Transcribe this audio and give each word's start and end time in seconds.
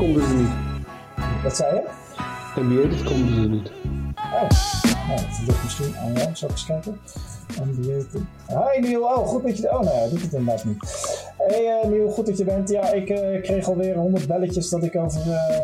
konden 0.00 0.28
ze 0.28 0.34
niet. 0.34 0.50
Wat 1.42 1.56
zei 1.56 1.74
je? 1.74 1.82
NBA, 2.60 2.88
dat 2.88 3.02
konden 3.02 3.34
ze 3.34 3.48
niet. 3.48 3.70
Oh, 4.16 4.50
nou, 5.08 5.20
dat 5.20 5.40
ligt 5.46 5.62
misschien 5.62 5.96
aan 5.96 6.12
jou. 6.12 6.28
Zal 6.32 6.48
ik 6.48 6.54
eens 6.54 6.66
kijken? 6.66 7.00
NBA. 7.64 8.18
Hi 8.46 8.80
Niel, 8.80 9.02
oh 9.02 9.26
goed 9.26 9.42
dat 9.42 9.58
je... 9.58 9.70
Oh 9.70 9.80
nou 9.80 9.96
ja, 9.96 10.08
doet 10.08 10.22
het 10.22 10.32
inderdaad 10.32 10.64
niet. 10.64 10.78
Hey 11.38 11.82
uh, 11.84 11.90
Niel, 11.90 12.10
goed 12.10 12.26
dat 12.26 12.38
je 12.38 12.44
bent. 12.44 12.68
Ja, 12.68 12.92
ik 12.92 13.08
uh, 13.08 13.42
kreeg 13.42 13.68
alweer 13.68 13.96
100 13.96 14.26
belletjes 14.26 14.68
dat 14.68 14.82
ik 14.82 14.96
over... 14.96 15.20
Uh, 15.26 15.58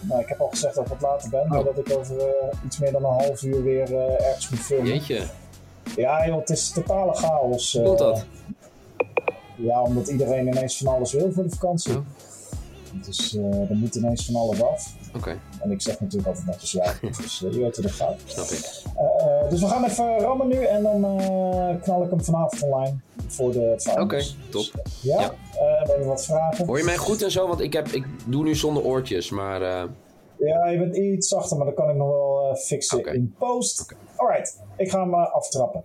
nou, 0.00 0.20
ik 0.20 0.28
heb 0.28 0.40
al 0.40 0.48
gezegd 0.48 0.74
dat 0.74 0.84
ik 0.84 0.90
wat 0.90 1.00
later 1.00 1.30
ben, 1.30 1.40
oh. 1.40 1.50
maar 1.50 1.64
dat 1.64 1.78
ik 1.78 1.96
over 1.96 2.16
iets 2.64 2.78
meer 2.78 2.92
dan 2.92 3.04
een 3.04 3.10
half 3.10 3.42
uur 3.42 3.62
weer 3.62 3.94
ergens 3.96 4.50
moet 4.50 4.60
filmen. 4.60 4.86
Jeetje. 4.86 5.22
Ja 5.96 6.26
joh, 6.26 6.38
het 6.38 6.50
is 6.50 6.70
totale 6.70 7.14
chaos. 7.14 7.72
Hoe 7.72 7.96
dat? 7.96 8.24
Ja, 9.56 9.82
omdat 9.82 10.08
iedereen 10.08 10.46
ineens 10.46 10.78
van 10.78 10.94
alles 10.94 11.12
wil 11.12 11.32
voor 11.32 11.42
de 11.42 11.50
vakantie. 11.50 11.92
Oh. 11.92 12.04
Dus 12.92 13.34
uh, 13.34 13.70
er 13.70 13.76
moet 13.76 13.94
ineens 13.94 14.26
van 14.26 14.34
alles 14.34 14.62
af. 14.62 14.94
Oké. 15.16 15.38
En 15.60 15.70
ik 15.70 15.82
zeg 15.82 16.00
natuurlijk 16.00 16.28
altijd 16.28 16.46
netjes 16.46 16.72
ja, 16.72 16.94
dus 17.00 17.42
uh, 17.42 17.52
je 17.52 17.58
weet 17.58 17.76
hoe 17.76 17.84
dat 17.84 17.92
gaat. 17.92 18.20
Snap 18.24 18.46
ik. 18.46 18.82
Uh, 18.96 19.50
dus 19.50 19.60
we 19.60 19.66
gaan 19.66 19.84
even 19.84 20.18
rammen 20.18 20.48
nu 20.48 20.64
en 20.64 20.82
dan 20.82 21.00
knal 21.82 22.04
ik 22.04 22.10
hem 22.10 22.24
vanavond 22.24 22.62
online 22.62 22.98
voor 23.26 23.52
de. 23.52 23.92
Oké, 24.00 24.22
top. 24.50 24.70
Dus, 24.72 24.72
ja, 25.02 25.20
ja. 25.20 25.30
we 25.52 25.88
hebben 25.88 26.06
wat 26.06 26.24
vragen. 26.24 26.66
Hoor 26.66 26.78
je 26.78 26.84
mij 26.84 26.96
goed 26.96 27.22
en 27.22 27.30
zo? 27.30 27.46
Want 27.46 27.60
ik, 27.60 27.72
heb, 27.72 27.88
ik 27.88 28.04
doe 28.26 28.44
nu 28.44 28.54
zonder 28.54 28.84
oortjes, 28.84 29.30
maar... 29.30 29.60
Ja, 30.38 30.68
je 30.68 30.78
bent 30.78 30.96
iets 30.96 31.28
zachter, 31.28 31.56
maar 31.56 31.66
dat 31.66 31.74
kan 31.74 31.90
ik 31.90 31.96
nog 31.96 32.08
wel 32.08 32.56
fixen 32.56 32.98
okay. 32.98 33.14
in 33.14 33.34
post. 33.38 33.94
Alright, 34.16 34.60
ik 34.76 34.90
ga 34.90 35.00
hem 35.00 35.14
aftrappen. 35.14 35.84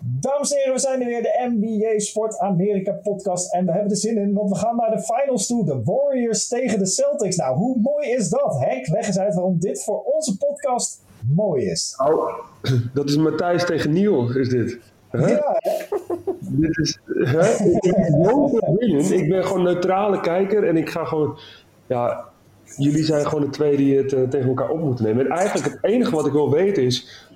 Dames 0.00 0.52
en 0.52 0.58
heren, 0.58 0.72
we 0.72 0.78
zijn 0.78 1.00
er 1.00 1.06
weer, 1.06 1.22
de 1.22 1.54
NBA 1.58 1.98
Sport 1.98 2.38
Amerika 2.38 2.92
podcast. 2.92 3.52
En 3.52 3.66
we 3.66 3.72
hebben 3.72 3.90
er 3.90 3.96
zin 3.96 4.18
in, 4.18 4.34
want 4.34 4.50
we 4.50 4.56
gaan 4.56 4.76
naar 4.76 4.90
de 4.90 5.02
finals 5.02 5.46
toe. 5.46 5.64
De 5.64 5.82
Warriors 5.84 6.48
tegen 6.48 6.78
de 6.78 6.86
Celtics. 6.86 7.36
Nou, 7.36 7.56
hoe 7.56 7.78
mooi 7.80 8.08
is 8.08 8.28
dat? 8.28 8.58
Henk, 8.58 8.86
leg 8.86 9.06
eens 9.06 9.18
uit 9.18 9.34
waarom 9.34 9.58
dit 9.58 9.84
voor 9.84 10.02
onze 10.02 10.36
podcast 10.36 11.00
mooi 11.34 11.64
is. 11.64 11.94
Oh, 11.96 12.38
dat 12.94 13.08
is 13.08 13.16
Matthijs 13.16 13.64
tegen 13.64 13.92
Niel, 13.92 14.36
is 14.36 14.48
dit. 14.48 14.78
Huh? 15.10 15.28
Ja, 15.28 15.56
hè? 15.58 15.72
dit 16.40 16.78
is... 16.78 16.98
Huh? 17.06 17.60
ik, 18.78 19.10
ik 19.20 19.28
ben 19.28 19.44
gewoon 19.44 19.62
neutrale 19.62 20.20
kijker 20.20 20.68
en 20.68 20.76
ik 20.76 20.90
ga 20.90 21.04
gewoon... 21.04 21.38
Ja, 21.86 22.24
jullie 22.76 23.04
zijn 23.04 23.26
gewoon 23.26 23.44
de 23.44 23.50
twee 23.50 23.76
die 23.76 23.96
het 23.96 24.12
uh, 24.12 24.28
tegen 24.28 24.48
elkaar 24.48 24.70
op 24.70 24.80
moeten 24.80 25.04
nemen. 25.04 25.24
En 25.24 25.30
eigenlijk 25.32 25.72
het 25.72 25.84
enige 25.84 26.10
wat 26.10 26.26
ik 26.26 26.32
wil 26.32 26.50
weten 26.50 26.82
is 26.82 27.27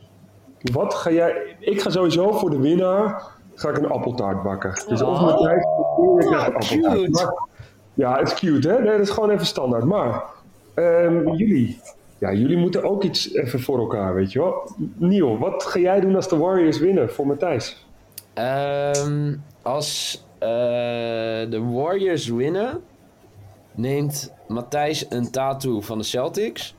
wat 0.73 0.95
ga 0.95 1.11
jij... 1.11 1.57
Ik 1.59 1.81
ga 1.81 1.91
sowieso 1.91 2.33
voor 2.33 2.51
de 2.51 2.59
winnaar 2.59 3.23
ga 3.55 3.69
ik 3.69 3.77
een 3.77 3.91
appeltaart 3.91 4.43
bakken. 4.43 4.83
Dus 4.89 5.03
of 5.03 5.21
met 5.21 5.41
jij 5.41 5.65
oh, 5.65 6.19
cute. 6.59 7.35
ja, 7.95 8.19
het 8.19 8.29
is 8.29 8.35
cute, 8.35 8.69
hè? 8.69 8.79
Nee, 8.79 8.91
dat 8.91 9.01
is 9.01 9.11
gewoon 9.11 9.31
even 9.31 9.47
standaard. 9.47 9.85
Maar 9.85 10.25
um, 10.75 11.35
jullie... 11.35 11.81
Ja, 12.19 12.33
jullie 12.33 12.57
moeten 12.57 12.85
ook 12.85 13.03
iets 13.03 13.35
even 13.35 13.61
voor 13.61 13.79
elkaar, 13.79 14.15
weet 14.15 14.33
je 14.33 14.39
wel. 14.39 14.71
Niel, 14.97 15.39
wat 15.39 15.65
ga 15.65 15.79
jij 15.79 16.01
doen 16.01 16.15
als 16.17 16.29
de 16.29 16.37
Warriors 16.37 16.79
winnen 16.79 17.11
voor 17.11 17.27
Matthijs? 17.27 17.87
Um, 18.35 19.43
als 19.63 20.23
uh, 20.35 20.49
de 21.51 21.63
Warriors 21.73 22.29
winnen, 22.29 22.83
neemt 23.75 24.33
Matthijs 24.49 25.07
een 25.09 25.31
tattoo 25.31 25.81
van 25.81 25.99
de 25.99 26.05
Celtics. 26.05 26.75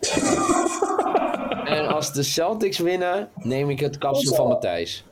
En 1.66 1.86
als 1.86 2.12
de 2.12 2.22
Celtics 2.22 2.78
winnen, 2.78 3.28
neem 3.34 3.70
ik 3.70 3.80
het 3.80 3.98
kapsel 3.98 4.34
van 4.34 4.48
Matthijs. 4.48 5.04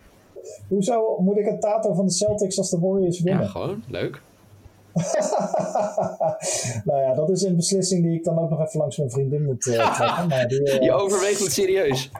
Hoezo 0.69 1.17
moet 1.19 1.37
ik 1.37 1.47
een 1.47 1.61
tato 1.61 1.95
van 1.95 2.07
de 2.07 2.13
Celtics 2.13 2.59
als 2.59 2.71
de 2.71 2.79
Warriors 2.79 3.21
winnen? 3.21 3.43
Ja, 3.43 3.49
gewoon. 3.49 3.83
Leuk. 3.89 4.23
nou 6.85 7.03
ja, 7.03 7.15
dat 7.15 7.31
is 7.31 7.43
een 7.43 7.57
beslissing 7.57 8.03
die 8.03 8.15
ik 8.15 8.25
dan 8.25 8.39
ook 8.39 8.51
nog 8.51 8.61
even 8.61 8.79
langs 8.81 8.97
mijn 8.97 9.11
vriendin 9.11 9.45
moet 9.45 9.67
uh, 9.67 9.95
trekken. 9.97 10.29
Maar 10.29 10.49
die, 10.49 10.61
uh... 10.61 10.81
Je 10.81 10.93
overweegt 10.93 11.41
het 11.41 11.53
serieus. 11.53 12.11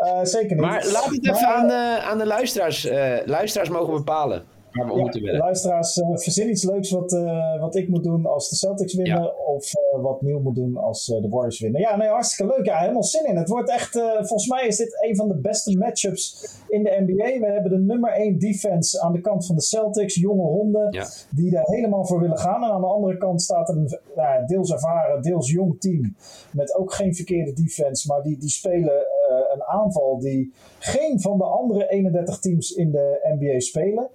Uh, 0.00 0.18
zeker 0.22 0.56
niet. 0.56 0.64
Maar 0.64 0.86
laat 0.86 1.04
het 1.04 1.26
even 1.26 1.48
aan, 1.48 1.68
de, 1.68 2.00
aan 2.02 2.18
de 2.18 2.26
luisteraars. 2.26 2.88
luisteraars 3.24 3.68
mogen 3.68 3.92
bepalen 3.92 4.56
waar 4.72 4.86
we 4.86 4.92
ja, 4.92 5.00
moeten 5.00 5.22
willen. 5.22 5.38
Luisteraars, 5.38 5.96
uh, 5.96 6.06
verzin 6.12 6.50
iets 6.50 6.64
leuks 6.64 6.90
wat, 6.90 7.12
uh, 7.12 7.60
wat 7.60 7.76
ik 7.76 7.88
moet 7.88 8.04
doen 8.04 8.26
als 8.26 8.48
de 8.48 8.56
Celtics 8.56 8.94
winnen. 8.94 9.22
Ja. 9.22 9.34
Of 9.46 9.72
uh, 9.74 10.02
wat 10.02 10.22
Neil 10.22 10.40
moet 10.40 10.54
doen 10.54 10.76
als 10.76 11.06
de 11.06 11.28
Warriors 11.28 11.60
winnen. 11.60 11.80
Ja, 11.80 11.96
nee, 11.96 12.08
hartstikke 12.08 12.54
leuk. 12.56 12.66
Ja, 12.66 12.78
helemaal 12.78 13.04
zin 13.04 13.26
in. 13.26 13.36
Het 13.36 13.48
wordt 13.48 13.70
echt, 13.70 13.92
volgens 14.16 14.48
mij 14.48 14.66
is 14.66 14.76
dit 14.76 15.04
een 15.08 15.16
van 15.16 15.28
de 15.28 15.36
beste 15.36 15.78
matchups 15.78 16.56
in 16.68 16.82
de 16.82 17.04
NBA. 17.06 17.46
We 17.46 17.52
hebben 17.52 17.70
de 17.70 17.78
nummer 17.78 18.12
1 18.12 18.38
defense 18.38 19.00
aan 19.00 19.12
de 19.12 19.20
kant 19.20 19.46
van 19.46 19.56
de 19.56 19.62
Celtics. 19.62 20.14
Jonge 20.14 20.46
honden 20.46 20.92
ja. 20.92 21.06
die 21.30 21.50
daar 21.50 21.66
helemaal 21.66 22.06
voor 22.06 22.20
willen 22.20 22.38
gaan. 22.38 22.64
En 22.64 22.70
aan 22.70 22.80
de 22.80 22.86
andere 22.86 23.16
kant 23.16 23.42
staat 23.42 23.68
een 23.68 23.98
deels 24.46 24.72
ervaren, 24.72 25.22
deels 25.22 25.50
jong 25.50 25.80
team. 25.80 26.16
Met 26.52 26.74
ook 26.74 26.92
geen 26.92 27.14
verkeerde 27.14 27.52
defense. 27.52 28.08
Maar 28.08 28.22
die, 28.22 28.38
die 28.38 28.50
spelen 28.50 29.06
een 29.52 29.64
aanval 29.64 30.18
die 30.18 30.52
geen 30.78 31.20
van 31.20 31.38
de 31.38 31.44
andere 31.44 31.88
31 31.88 32.38
teams 32.38 32.70
in 32.70 32.90
de 32.90 33.36
NBA 33.38 33.60
spelen. 33.60 34.10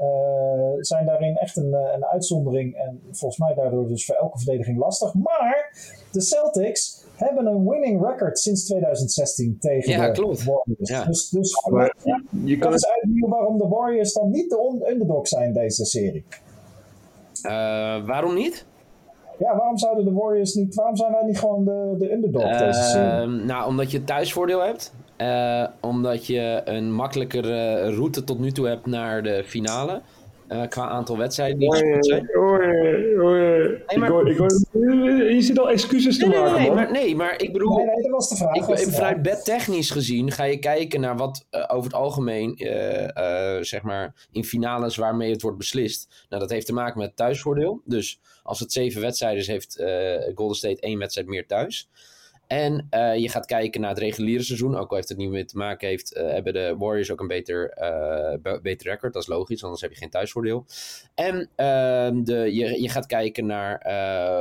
Uh, 0.00 0.74
zijn 0.78 1.06
daarin 1.06 1.36
echt 1.36 1.56
een, 1.56 1.74
eh, 1.74 1.92
een 1.94 2.04
uitzondering 2.04 2.74
en 2.74 3.00
volgens 3.10 3.38
mij 3.38 3.54
daardoor 3.54 3.88
dus 3.88 4.04
voor 4.06 4.14
elke 4.14 4.38
verdediging 4.38 4.78
lastig. 4.78 5.14
Maar 5.14 5.72
de 6.12 6.20
Celtics 6.20 7.04
hebben 7.16 7.46
een 7.46 7.68
winning 7.68 8.06
record 8.06 8.38
sinds 8.38 8.64
2016 8.64 9.56
tegen 9.58 9.92
ja, 9.92 10.06
de 10.06 10.12
klopt. 10.12 10.44
Warriors. 10.44 10.90
Ja. 10.90 11.04
Dus, 11.04 11.28
dus 11.28 11.66
maar, 11.70 11.96
ja, 12.02 12.22
je 12.44 12.58
kan 12.58 12.74
is 12.74 12.86
uitnieuw 12.86 13.28
waarom 13.28 13.58
de 13.58 13.68
Warriors 13.68 14.12
dan 14.12 14.30
niet 14.30 14.50
de 14.50 14.86
underdog 14.90 15.28
zijn 15.28 15.52
deze 15.52 15.84
serie. 15.84 16.24
Uh, 17.42 17.50
waarom 18.06 18.34
niet? 18.34 18.66
Ja, 19.38 19.56
waarom 19.56 19.78
zouden 19.78 20.04
de 20.04 20.12
Warriors 20.12 20.54
niet, 20.54 20.74
waarom 20.74 20.96
zijn 20.96 21.12
wij 21.12 21.24
niet 21.24 21.38
gewoon 21.38 21.64
de, 21.64 21.94
de 21.98 22.12
underdog 22.12 22.58
deze 22.58 22.82
serie? 22.82 23.26
Nou, 23.26 23.68
omdat 23.68 23.90
je 23.90 24.04
thuisvoordeel 24.04 24.60
hebt. 24.60 24.92
Uh, 25.18 25.66
omdat 25.80 26.26
je 26.26 26.60
een 26.64 26.92
makkelijkere 26.92 27.90
route 27.94 28.24
tot 28.24 28.38
nu 28.38 28.52
toe 28.52 28.66
hebt 28.66 28.86
naar 28.86 29.22
de 29.22 29.42
finale. 29.46 30.02
Uh, 30.48 30.66
qua 30.68 30.88
aantal 30.88 31.18
wedstrijden 31.18 31.58
die 31.58 31.70
gespeeld 31.70 32.06
zijn. 32.06 32.26
Je 35.34 35.36
zit 35.40 35.58
al 35.58 35.70
excuses 35.70 36.18
te 36.18 36.26
nee, 36.26 36.38
maken, 36.38 36.58
nee, 36.58 36.66
man. 36.66 36.74
Maar, 36.74 36.90
nee, 36.90 37.16
maar 37.16 37.42
ik 37.42 37.52
bedoel... 37.52 37.76
Nee, 37.76 37.86
nee, 37.86 38.02
dat 38.02 38.10
was 38.10 38.28
de 38.28 38.36
vraag. 38.36 38.54
Ik, 38.54 38.62
was 38.62 38.84
de 38.84 38.92
vanuit 38.92 39.18
vraag. 39.20 39.34
bedtechnisch 39.34 39.90
gezien 39.90 40.30
ga 40.30 40.44
je 40.44 40.58
kijken 40.58 41.00
naar 41.00 41.16
wat 41.16 41.46
uh, 41.50 41.64
over 41.68 41.84
het 41.84 41.94
algemeen, 42.00 42.54
zeg 43.60 43.82
maar, 43.82 44.14
in 44.32 44.44
finales 44.44 44.96
waarmee 44.96 45.30
het 45.32 45.42
wordt 45.42 45.58
beslist. 45.58 46.26
Nou, 46.28 46.42
dat 46.42 46.50
heeft 46.50 46.66
te 46.66 46.72
maken 46.72 46.98
met 46.98 47.16
thuisvoordeel. 47.16 47.80
Dus 47.84 48.20
als 48.42 48.60
het 48.60 48.72
zeven 48.72 49.00
wedstrijden 49.00 49.40
is, 49.40 49.46
heeft 49.46 49.82
Golden 50.34 50.56
State 50.56 50.80
één 50.80 50.98
wedstrijd 50.98 51.28
meer 51.28 51.46
thuis. 51.46 51.88
En 52.48 52.88
uh, 52.90 53.16
je 53.16 53.28
gaat 53.28 53.46
kijken 53.46 53.80
naar 53.80 53.90
het 53.90 53.98
reguliere 53.98 54.42
seizoen. 54.42 54.76
Ook 54.76 54.90
al 54.90 54.96
heeft 54.96 55.08
het 55.08 55.18
niet 55.18 55.30
meer 55.30 55.46
te 55.46 55.56
maken 55.56 55.88
heeft, 55.88 56.16
uh, 56.16 56.30
hebben 56.30 56.52
de 56.52 56.74
Warriors 56.78 57.10
ook 57.10 57.20
een 57.20 57.26
beter, 57.26 57.72
uh, 57.78 58.42
be 58.42 58.58
beter 58.62 58.90
record. 58.90 59.12
Dat 59.12 59.22
is 59.22 59.28
logisch, 59.28 59.62
anders 59.62 59.82
heb 59.82 59.90
je 59.90 59.96
geen 59.96 60.10
thuisvoordeel. 60.10 60.64
En 61.14 61.48
ehm, 61.54 62.22
de, 62.22 62.54
je, 62.54 62.82
je 62.82 62.88
gaat 62.88 63.06
kijken 63.06 63.46
naar 63.46 63.84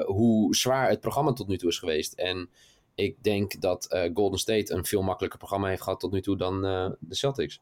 hoe 0.05 0.55
zwaar 0.55 0.89
het 0.89 0.99
programma 0.99 1.33
tot 1.33 1.47
nu 1.47 1.57
toe 1.57 1.69
is 1.69 1.79
geweest. 1.79 2.13
En 2.13 2.49
ik 2.95 3.23
denk 3.23 3.61
dat 3.61 4.09
Golden 4.13 4.39
State 4.39 4.73
een 4.73 4.85
veel 4.85 5.01
makkelijker 5.01 5.39
programma 5.39 5.67
heeft 5.67 5.81
gehad 5.81 5.99
tot 5.99 6.11
nu 6.11 6.21
toe 6.21 6.37
dan 6.37 6.61
de 6.99 7.15
Celtics. 7.15 7.61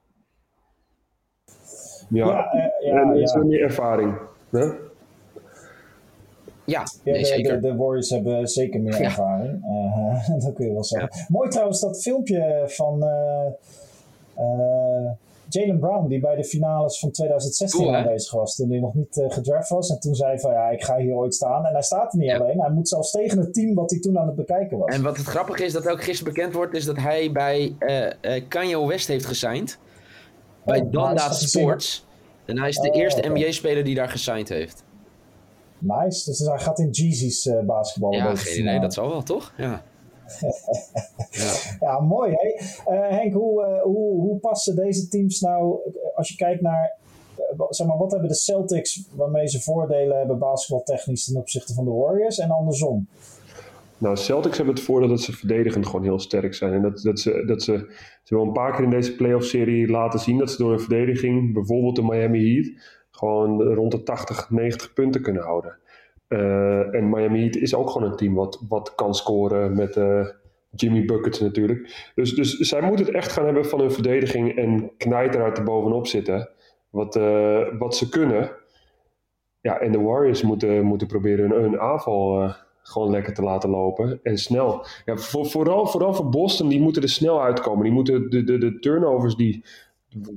Ja, 2.10 2.28
ja, 2.28 2.72
ja 2.80 3.02
en 3.02 3.22
is 3.22 3.34
er 3.34 3.46
meer 3.46 3.62
ervaring. 3.62 4.18
Hè? 4.50 4.66
Ja, 6.66 6.84
ja 7.04 7.12
nee, 7.12 7.20
de, 7.20 7.26
zeker. 7.26 7.62
De, 7.62 7.68
de, 7.68 7.76
Warriors 7.76 8.10
hebben 8.10 8.48
zeker 8.48 8.82
meer 8.82 9.02
Ja. 9.02 9.10
Uh, 10.16 10.30
dat 10.46 10.54
kun 10.54 10.66
je 10.68 10.74
wel 10.74 10.84
zeggen. 10.84 11.10
Mooi 11.28 11.50
trouwens 11.50 11.80
dat 11.80 12.02
filmpje 12.02 12.64
van 12.68 13.04
eh, 13.04 13.46
eh, 14.36 15.12
Jalen 15.50 15.80
Brown, 15.80 16.08
die 16.08 16.20
bij 16.20 16.36
de 16.36 16.44
finales 16.44 17.00
van 17.00 17.12
2016 17.12 17.80
Cool, 17.82 17.92
hè? 17.94 18.00
aanwezig 18.00 18.32
was. 18.34 18.56
Toen 18.56 18.70
hij 18.70 18.80
nog 18.80 18.94
niet 18.94 19.18
eh, 19.22 19.32
gedraft 19.32 19.70
was. 19.70 19.90
En 19.90 20.00
toen 20.00 20.16
zei 20.16 20.40
van 20.40 20.52
ja, 20.52 20.70
ik 20.70 20.84
ga 20.84 20.98
hier 20.98 21.14
ooit 21.16 21.34
staan. 21.36 21.66
En 21.66 21.74
hij 21.74 21.82
staat 21.82 22.14
er 22.14 22.20
niet 22.20 22.30
Ja. 22.30 22.38
alleen. 22.38 22.60
Hij 22.62 22.70
moet 22.72 22.88
zelfs 22.90 23.12
tegen 23.12 23.38
het 23.40 23.54
team 23.54 23.74
wat 23.76 23.92
hij 23.92 24.00
toen 24.00 24.20
aan 24.20 24.28
het 24.28 24.36
bekijken 24.36 24.78
was. 24.78 24.96
En 24.96 25.04
wat 25.04 25.18
het 25.18 25.26
grappige 25.26 25.64
is, 25.66 25.74
dat 25.74 25.88
ook 25.88 26.04
gisteren 26.04 26.34
bekend 26.34 26.54
wordt, 26.54 26.76
is 26.76 26.86
dat 26.86 26.98
hij 26.98 27.32
bij 27.32 27.76
eh, 27.80 28.42
Kanye 28.48 28.88
West 28.88 29.08
heeft 29.08 29.26
gesigned. 29.26 29.78
Bij 30.66 30.80
Oh, 30.82 30.92
Donda 30.92 31.28
nice, 31.28 31.48
Sports. 31.48 32.06
En 32.46 32.60
hij 32.60 32.70
is 32.70 32.78
de 32.78 32.90
Oh, 32.90 32.96
eerste. 32.98 33.28
NBA-speler 33.30 33.84
die 33.84 33.96
daar 33.96 34.10
gesigned 34.10 34.50
heeft. 34.50 34.84
Nice. 35.78 36.30
Dus 36.30 36.40
hij 36.40 36.60
gaat 36.60 36.80
in 36.80 36.90
Jeezy's 36.90 37.50
basketbal. 37.66 38.12
Ja, 38.14 38.36
geen 38.36 38.60
idee. 38.62 38.80
Dat 38.80 38.94
zal 38.94 39.10
wel, 39.10 39.24
toch? 39.24 39.54
Ja. 39.58 39.84
ja. 41.32 41.54
Ja, 41.80 42.00
mooi. 42.00 42.32
Hè? 42.36 42.50
Eh, 42.94 43.10
Henk, 43.10 43.34
hoe, 43.34 43.64
eh, 43.64 43.82
hoe, 43.82 44.22
hoe 44.22 44.40
passen 44.40 44.76
deze 44.76 45.08
teams 45.08 45.40
nou, 45.40 45.80
als 46.16 46.30
je 46.30 46.36
kijkt 46.36 46.62
naar, 46.62 46.98
eh, 47.36 47.66
zeg 47.70 47.88
maar, 47.88 47.98
wat 47.98 48.12
hebben 48.12 48.30
de 48.30 48.36
Celtics 48.36 49.08
waarmee 49.16 49.48
ze 49.48 49.62
voordelen 49.62 50.18
hebben 50.18 50.40
basketbaltechnisch 50.40 51.26
ten 51.26 51.36
opzichte 51.36 51.74
van 51.74 51.86
de 51.86 51.92
Warriors 51.92 52.38
en 52.38 52.50
andersom? 52.50 53.08
Nou, 53.98 54.18
Celtics 54.18 54.58
hebben 54.58 54.76
het 54.76 54.84
voordeel 54.84 55.10
dat 55.10 55.22
ze 55.22 55.32
verdedigend 55.32 55.86
gewoon 55.86 56.04
heel 56.04 56.20
sterk 56.20 56.54
zijn. 56.54 56.74
En 56.74 56.82
dat, 56.82 57.02
dat, 57.02 57.20
ze, 57.20 57.44
dat 57.46 57.64
ze, 57.64 57.94
ze 58.24 58.36
wel 58.36 58.44
een 58.44 58.52
paar 58.52 58.76
keer 58.76 58.84
in 58.84 58.90
deze 58.90 59.16
playoff-serie 59.16 59.88
laten 59.88 60.20
zien 60.20 60.38
dat 60.38 60.52
ze 60.52 60.58
door 60.58 60.70
hun 60.70 60.80
verdediging, 60.80 61.54
bijvoorbeeld 61.54 61.96
de 61.96 62.04
Miami 62.04 62.54
Heat, 62.54 62.72
gewoon 63.12 63.62
rond 63.64 63.92
de 63.92 64.04
80, 64.04 64.50
90 64.50 64.94
punten 64.94 65.22
kunnen 65.22 65.44
houden. 65.44 65.78
En 66.28 67.10
Miami 67.10 67.40
Heat 67.40 67.56
is 67.56 67.76
ook 67.76 67.90
gewoon 67.90 68.12
een 68.12 68.18
team 68.18 68.34
wat, 68.34 68.66
wat 68.70 68.96
kan 68.96 69.16
scoren 69.16 69.76
met 69.76 69.96
Jimmy 70.70 71.06
Buckets 71.06 71.40
natuurlijk. 71.40 72.12
Dus, 72.16 72.34
dus 72.34 72.58
zij 72.58 72.82
moeten 72.82 73.06
het 73.06 73.16
echt 73.16 73.32
gaan 73.32 73.46
hebben 73.46 73.66
van 73.66 73.80
hun 73.80 73.92
verdediging 73.92 74.58
en 74.58 74.92
knijter 74.98 75.44
uit 75.44 75.58
er 75.58 75.64
bovenop 75.64 76.08
zitten. 76.08 76.50
Wat, 76.90 77.16
wat 77.80 77.96
ze 77.96 78.10
kunnen. 78.10 78.52
Ja, 79.62 79.80
en 79.80 79.92
de 79.92 80.02
Warriors 80.02 80.42
moeten, 80.42 80.84
moeten 80.84 81.08
proberen 81.08 81.52
hun, 81.52 81.80
aanval 81.80 82.54
gewoon 82.88 83.12
lekker 83.12 83.34
te 83.34 83.42
laten 83.42 83.70
lopen. 83.70 84.20
En 84.24 84.38
snel. 84.38 84.86
Ja, 85.06 85.18
voor, 85.18 85.46
vooral, 85.46 85.86
vooral 85.86 86.14
voor 86.14 86.30
Boston, 86.30 86.68
die 86.68 86.82
moeten 86.82 87.02
er 87.02 87.10
snel 87.10 87.42
uitkomen. 87.42 87.84
Die 87.84 87.94
moeten 87.94 88.30
de, 88.30 88.44
de, 88.44 88.58
de 88.58 88.80
turnovers 88.80 89.36
die. 89.36 89.66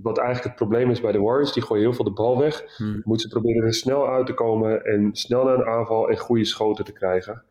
Wat 0.03 0.19
eigenlijk 0.19 0.47
het 0.47 0.57
probleem 0.57 0.91
is 0.91 1.01
bij 1.01 1.13
de 1.13 1.21
Warriors, 1.21 1.53
die 1.53 1.63
gooien 1.63 1.83
heel 1.83 1.93
veel 1.93 2.05
de 2.05 2.11
bal 2.11 2.39
weg. 2.39 2.77
Hmm. 2.77 3.01
Moeten 3.05 3.29
ze 3.29 3.35
proberen 3.39 3.63
er 3.63 3.75
snel 3.75 4.09
uit 4.09 4.27
te 4.27 4.35
komen 4.35 4.85
en 4.85 5.11
snel 5.13 5.45
naar 5.45 5.55
een 5.55 5.67
aanval 5.67 6.09
en 6.09 6.17
goede 6.17 6.45
schoten 6.45 6.85
te 6.85 6.93
krijgen. 6.93 7.43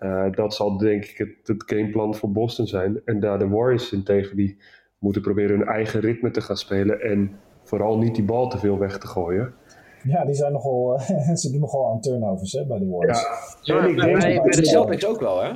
Uh, 0.00 0.32
dat 0.32 0.54
zal 0.54 0.78
denk 0.78 1.04
ik 1.04 1.18
het, 1.18 1.28
het 1.42 1.62
gameplan 1.66 2.14
voor 2.14 2.32
Boston 2.32 2.66
zijn. 2.66 3.00
En 3.04 3.20
daar 3.20 3.38
de 3.38 3.48
Warriors 3.48 3.92
in 3.92 4.02
tegen 4.02 4.36
die 4.36 4.58
moeten 4.98 5.22
proberen 5.22 5.58
hun 5.58 5.66
eigen 5.66 6.00
ritme 6.00 6.30
te 6.30 6.40
gaan 6.40 6.56
spelen. 6.56 7.00
En 7.00 7.38
vooral 7.62 7.98
niet 7.98 8.14
die 8.14 8.24
bal 8.24 8.48
te 8.48 8.58
veel 8.58 8.78
weg 8.78 8.98
te 8.98 9.06
gooien. 9.06 9.54
Ja, 10.02 10.24
die 10.24 10.34
zijn 10.34 10.52
nogal, 10.52 10.94
uh, 10.94 11.34
ze 11.34 11.50
doen 11.50 11.60
nogal 11.60 11.90
aan 11.90 12.00
turnovers 12.00 12.52
hè, 12.52 12.66
bij 12.66 12.78
de 12.78 12.86
Warriors. 12.88 13.22
Ja, 13.62 13.76
ja 13.76 13.84
bij, 13.84 13.94
bij, 13.94 14.40
bij 14.42 14.50
de 14.50 14.66
Celtics 14.66 15.06
ook 15.06 15.20
wel, 15.20 15.42
hè? 15.42 15.50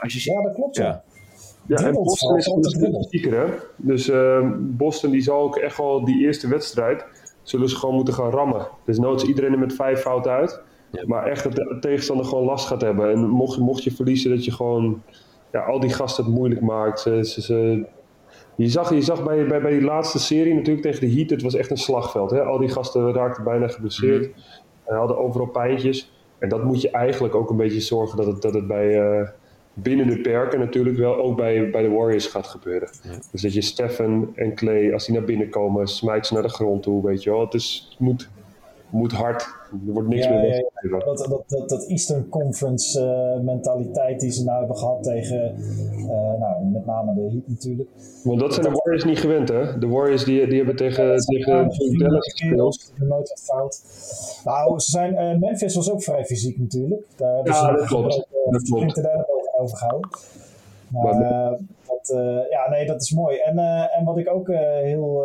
Als 0.00 0.24
je 0.24 0.32
ja, 0.32 0.42
dat 0.42 0.54
klopt. 0.54 0.76
Ja. 0.76 1.04
Ja, 1.66 1.76
en 1.76 1.92
Boston 1.92 2.36
is 2.36 2.46
een 2.46 3.02
stieker, 3.02 3.38
hè? 3.38 3.46
Dus 3.76 4.08
uh, 4.08 4.50
Boston 4.58 5.10
die 5.10 5.20
zal 5.20 5.40
ook 5.40 5.56
echt 5.56 5.76
wel 5.76 6.04
die 6.04 6.24
eerste 6.24 6.48
wedstrijd 6.48 7.04
zullen 7.42 7.68
ze 7.68 7.76
gewoon 7.76 7.94
moeten 7.94 8.14
gaan 8.14 8.30
rammen. 8.30 8.68
Dus 8.84 8.98
noods 8.98 9.24
iedereen 9.24 9.52
er 9.52 9.58
met 9.58 9.74
vijf 9.74 10.00
fouten 10.00 10.32
uit. 10.32 10.62
Ja. 10.90 11.02
Maar 11.06 11.26
echt 11.26 11.42
dat 11.42 11.54
de 11.54 11.76
tegenstander 11.80 12.26
gewoon 12.26 12.44
last 12.44 12.66
gaat 12.66 12.80
hebben. 12.80 13.10
En 13.10 13.28
mocht, 13.28 13.58
mocht 13.58 13.84
je 13.84 13.90
verliezen, 13.90 14.30
dat 14.30 14.44
je 14.44 14.52
gewoon 14.52 15.02
ja, 15.52 15.60
al 15.60 15.80
die 15.80 15.90
gasten 15.90 16.24
het 16.24 16.34
moeilijk 16.34 16.60
maakt. 16.60 17.00
Ze, 17.00 17.24
ze, 17.24 17.42
ze 17.42 17.86
je 18.56 18.68
zag, 18.68 18.94
je 18.94 19.02
zag 19.02 19.24
bij, 19.24 19.46
bij, 19.46 19.60
bij 19.60 19.70
die 19.70 19.82
laatste 19.82 20.18
serie 20.18 20.54
natuurlijk 20.54 20.82
tegen 20.82 21.00
de 21.00 21.14
Heat, 21.14 21.30
het 21.30 21.42
was 21.42 21.54
echt 21.54 21.70
een 21.70 21.76
slagveld. 21.76 22.30
Hè? 22.30 22.42
Al 22.42 22.58
die 22.58 22.68
gasten 22.68 23.12
raakten 23.12 23.44
bijna 23.44 23.68
geblesseerd 23.68 24.28
mhm. 24.28 24.38
en 24.84 24.96
hadden 24.96 25.18
overal 25.18 25.46
pijntjes. 25.46 26.12
En 26.38 26.48
dat 26.48 26.64
moet 26.64 26.80
je 26.80 26.90
eigenlijk 26.90 27.34
ook 27.34 27.50
een 27.50 27.56
beetje 27.56 27.80
zorgen 27.80 28.16
dat 28.16 28.26
het, 28.26 28.42
dat 28.42 28.54
het 28.54 28.66
bij, 28.66 29.18
uh, 29.18 29.28
binnen 29.82 30.06
de 30.06 30.20
perken 30.20 30.58
natuurlijk 30.58 30.96
wel 30.96 31.16
ook 31.16 31.36
bij, 31.36 31.70
bij 31.70 31.82
de 31.82 31.88
Warriors 31.88 32.26
gaat 32.26 32.46
gebeuren. 32.46 32.88
Dus 33.30 33.42
dat 33.42 33.54
je 33.54 33.60
Stefan 33.60 34.32
en 34.34 34.54
Clay, 34.54 34.92
als 34.92 35.06
die 35.06 35.14
naar 35.14 35.24
binnen 35.24 35.50
komen, 35.50 35.86
smijt 35.86 36.26
ze 36.26 36.34
naar 36.34 36.42
de 36.42 36.48
grond 36.48 36.82
toe, 36.82 37.06
weet 37.06 37.22
je 37.22 37.30
wel. 37.30 37.40
Het, 37.40 37.54
is, 37.54 37.86
het 37.90 37.98
moet 37.98 38.28
moet 38.90 39.12
hard. 39.12 39.42
Er 39.86 39.92
wordt 39.92 40.08
niks 40.08 40.28
meer 40.28 40.44
ja, 40.46 40.98
dat, 40.98 41.18
dat, 41.28 41.44
dat, 41.46 41.68
dat, 41.68 41.86
Eastern 41.86 42.28
Conference 42.28 43.00
uh, 43.00 43.44
mentaliteit 43.44 44.20
die 44.20 44.30
ze 44.30 44.44
nou 44.44 44.58
hebben 44.58 44.76
gehad 44.76 45.02
tegen, 45.02 45.54
uh, 45.98 46.06
nou, 46.38 46.64
met 46.72 46.86
name 46.86 47.14
de 47.14 47.20
Heat 47.20 47.48
natuurlijk. 47.48 47.88
Want 48.24 48.40
dat 48.40 48.54
zijn 48.54 48.66
de 48.66 48.72
Warriors 48.72 49.04
niet 49.04 49.18
gewend, 49.18 49.48
hè? 49.48 49.78
De 49.78 49.88
Warriors 49.88 50.24
die, 50.24 50.46
die 50.46 50.56
hebben 50.56 50.76
tegen, 50.76 51.04
ja, 51.04 51.16
tegen 51.16 51.98
Dallas 51.98 52.32
gespeeld. 52.32 52.92
Nooit 52.98 53.28
wat 53.28 53.42
fout. 53.44 53.82
Nou, 54.44 54.80
ze 54.80 54.90
zijn, 54.90 55.12
uh, 55.12 55.40
Memphis 55.40 55.74
was 55.74 55.90
ook 55.90 56.02
vrij 56.02 56.24
fysiek 56.24 56.58
natuurlijk. 56.58 57.06
Daar 57.16 57.46
ja, 57.46 57.72
dat 57.72 57.86
klopt. 57.86 58.26
dat 58.50 58.62
klopt. 58.62 58.94
Daar 59.56 59.64
over 59.64 59.76
gehouden. 59.76 60.10
Maar, 60.88 61.18
maar 61.18 61.58
dat, 61.86 62.14
ja, 62.50 62.68
nee, 62.70 62.86
dat 62.86 63.02
is 63.02 63.12
mooi. 63.12 63.38
En, 63.38 63.58
en 63.90 64.04
wat 64.04 64.18
ik 64.18 64.30
ook 64.30 64.48
heel 64.82 65.24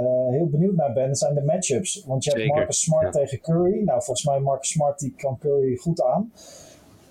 uh, 0.00 0.28
heel 0.30 0.46
benieuwd 0.46 0.74
naar 0.74 0.92
ben, 0.92 1.14
zijn 1.14 1.34
de 1.34 1.42
matchups. 1.42 2.04
Want 2.06 2.24
je 2.24 2.30
hebt 2.30 2.46
Marcus 2.46 2.80
Smart 2.80 3.12
tegen 3.12 3.40
Curry. 3.40 3.82
Nou, 3.84 4.02
volgens 4.02 4.24
mij 4.26 4.40
Marcus 4.40 4.68
Smart 4.68 4.98
die 4.98 5.14
kan 5.16 5.38
Curry 5.38 5.76
goed 5.76 6.02
aan. 6.02 6.32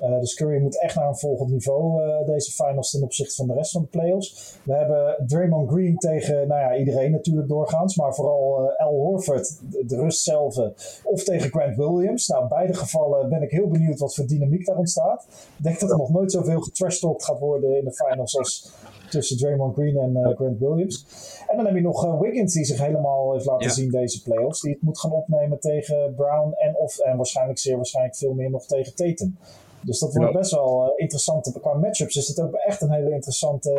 Uh, 0.02 0.20
dus 0.20 0.34
Curry 0.34 0.62
moet 0.62 0.82
echt 0.82 0.96
naar 0.96 1.08
een 1.08 1.18
volgend 1.18 1.50
niveau 1.50 2.02
uh, 2.02 2.26
deze 2.26 2.52
finals 2.52 2.92
ten 2.92 3.04
opzichte 3.04 3.36
van 3.36 3.48
de 3.48 3.54
rest 3.54 3.72
van 3.72 3.82
de 3.82 3.88
playoffs. 3.88 4.58
We 4.64 4.74
hebben 4.74 5.24
Draymond 5.28 5.70
Green 5.70 5.98
tegen, 5.98 6.48
nou 6.48 6.62
ja, 6.62 6.76
iedereen 6.76 7.12
natuurlijk 7.12 7.48
doorgaans, 7.48 7.96
maar 7.96 8.16
vooral 8.16 8.64
uh, 8.64 8.86
Al 8.86 8.94
Horford, 8.94 9.60
de, 9.88 9.96
rust 9.96 10.24
zelf, 10.24 10.58
of 11.04 11.24
tegen 11.24 11.50
Grant 11.50 11.76
Williams. 11.76 12.28
Nou, 12.28 12.42
in 12.42 12.48
beide 12.48 12.74
gevallen 12.74 13.30
ben 13.30 13.42
ik 13.42 13.52
heel 13.52 13.68
benieuwd 13.68 14.00
wat 14.00 14.16
voor 14.16 14.28
dynamiek 14.28 14.66
daar 14.66 14.78
ontstaat. 14.78 15.28
Ik 15.58 15.64
denk 15.64 15.80
dat 15.80 15.92
er 15.92 15.98
nog 15.98 16.10
nooit 16.10 16.32
zoveel 16.32 16.62
getrashtalkt 16.62 17.24
gaat 17.24 17.40
worden 17.40 17.78
in 17.78 17.86
de 17.86 17.94
finals 17.94 18.38
als 18.38 18.74
tussen 19.10 19.38
Draymond 19.38 19.74
Green 19.74 19.98
en 19.98 20.36
Grant 20.36 20.60
Williams. 20.60 21.06
En 21.48 21.56
dan 21.56 21.66
heb 21.66 21.76
je 21.76 21.82
nog 21.82 22.20
Wiggins 22.20 22.54
die 22.54 22.66
zich 22.66 22.82
helemaal 22.82 23.34
heeft 23.34 23.46
laten 23.46 23.72
zien 23.72 23.92
deze 23.92 24.22
playoffs. 24.22 24.62
Die 24.62 24.72
het 24.72 24.82
moet 24.82 25.00
gaan 25.00 25.12
opnemen 25.12 25.60
tegen 25.60 26.14
Brown 26.16 26.54
en, 26.54 26.78
of, 26.78 26.98
en 26.98 27.18
waarschijnlijk 27.18 27.60
zeer 27.60 27.76
waarschijnlijk 27.76 28.16
veel 28.16 28.34
meer 28.34 28.50
nog 28.50 28.66
tegen 28.66 28.96
Tatum. 28.96 29.38
Dus 29.86 30.00
dat 30.00 30.14
wordt 30.14 30.34
best 30.34 30.52
wel 30.52 30.86
uh, 30.86 30.92
interessant. 30.96 31.58
Qua 31.62 31.74
matchups 31.74 32.16
is 32.16 32.28
het 32.28 32.42
ook 32.42 32.54
echt 32.54 32.82
een 32.82 32.92
hele 32.92 33.12
interessante 33.12 33.72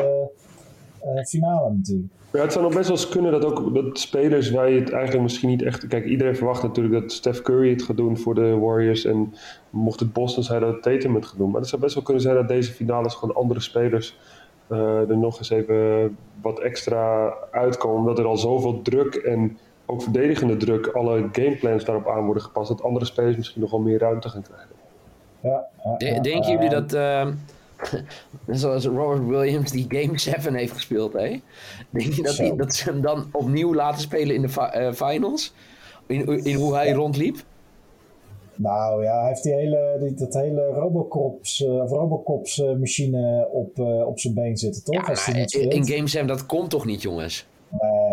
uh, 1.04 1.24
finale 1.24 1.70
natuurlijk. 1.70 2.12
Ja, 2.32 2.42
het 2.42 2.52
zou 2.52 2.64
nog 2.64 2.74
best 2.74 2.88
wel 2.88 2.96
eens 2.96 3.08
kunnen 3.08 3.32
dat 3.32 3.44
ook 3.44 3.74
dat 3.74 3.98
spelers 3.98 4.50
waar 4.50 4.70
je 4.70 4.80
het 4.80 4.92
eigenlijk 4.92 5.22
misschien 5.22 5.48
niet 5.48 5.62
echt... 5.62 5.86
Kijk, 5.86 6.04
iedereen 6.04 6.36
verwacht 6.36 6.62
natuurlijk 6.62 7.02
dat 7.02 7.12
Steph 7.12 7.42
Curry 7.42 7.70
het 7.70 7.82
gaat 7.82 7.96
doen 7.96 8.18
voor 8.18 8.34
de 8.34 8.58
Warriors. 8.58 9.04
En 9.04 9.34
mocht 9.70 10.00
het 10.00 10.12
Boston 10.12 10.42
zijn 10.42 10.60
dat 10.60 10.82
Tatum 10.82 11.14
het 11.14 11.26
gaat 11.26 11.38
doen. 11.38 11.50
Maar 11.50 11.60
het 11.60 11.68
zou 11.68 11.82
best 11.82 11.94
wel 11.94 12.02
kunnen 12.02 12.22
zijn 12.22 12.34
dat 12.34 12.48
deze 12.48 12.72
finales 12.72 13.14
gewoon 13.14 13.34
andere 13.34 13.60
spelers 13.60 14.18
uh, 14.70 15.10
er 15.10 15.18
nog 15.18 15.38
eens 15.38 15.50
even 15.50 16.16
wat 16.42 16.60
extra 16.60 17.34
uitkomen. 17.50 17.98
Omdat 17.98 18.18
er 18.18 18.24
al 18.24 18.36
zoveel 18.36 18.82
druk 18.82 19.14
en 19.14 19.58
ook 19.86 20.02
verdedigende 20.02 20.56
druk, 20.56 20.86
alle 20.86 21.28
gameplans 21.32 21.84
daarop 21.84 22.08
aan 22.08 22.24
worden 22.24 22.42
gepast. 22.42 22.68
Dat 22.68 22.82
andere 22.82 23.04
spelers 23.04 23.36
misschien 23.36 23.60
nog 23.60 23.70
wel 23.70 23.80
meer 23.80 23.98
ruimte 23.98 24.28
gaan 24.28 24.42
krijgen. 24.42 24.85
Ja, 25.46 26.20
Denken 26.20 26.50
jullie 26.50 26.68
dat, 26.68 26.94
uh, 26.94 27.26
zoals 28.60 28.84
Robert 28.84 29.26
Williams 29.26 29.70
die 29.70 29.86
Game 29.88 30.18
7 30.18 30.54
heeft 30.54 30.72
gespeeld, 30.72 31.12
hè? 31.12 31.40
Denk 31.90 32.12
je 32.12 32.22
dat, 32.22 32.36
die, 32.36 32.56
dat 32.56 32.74
ze 32.74 32.90
hem 32.90 33.00
dan 33.00 33.28
opnieuw 33.32 33.74
laten 33.74 34.00
spelen 34.00 34.34
in 34.34 34.42
de 34.42 34.70
uh, 34.76 34.92
finals? 34.92 35.54
In, 36.06 36.44
in 36.44 36.54
hoe 36.54 36.74
hij 36.74 36.92
rondliep? 36.92 37.36
Nou 38.54 39.02
ja, 39.02 39.18
hij 39.18 39.28
heeft 39.28 39.42
die 39.42 39.52
hele, 39.52 39.96
die, 40.00 40.14
dat 40.14 40.34
hele 40.34 40.64
Robocops, 40.66 41.60
uh, 41.60 41.68
Robocops 41.68 42.58
uh, 42.58 42.72
machine 42.72 43.48
op, 43.52 43.78
uh, 43.78 44.06
op 44.06 44.18
zijn 44.18 44.34
been 44.34 44.56
zitten, 44.56 44.84
toch? 44.84 44.94
Ja, 44.94 45.02
Als 45.02 45.28
in, 45.28 45.70
in 45.70 45.86
Game 45.86 46.08
7, 46.08 46.28
dat 46.28 46.46
komt 46.46 46.70
toch 46.70 46.84
niet, 46.84 47.02
jongens? 47.02 47.46
Nee. 47.70 48.05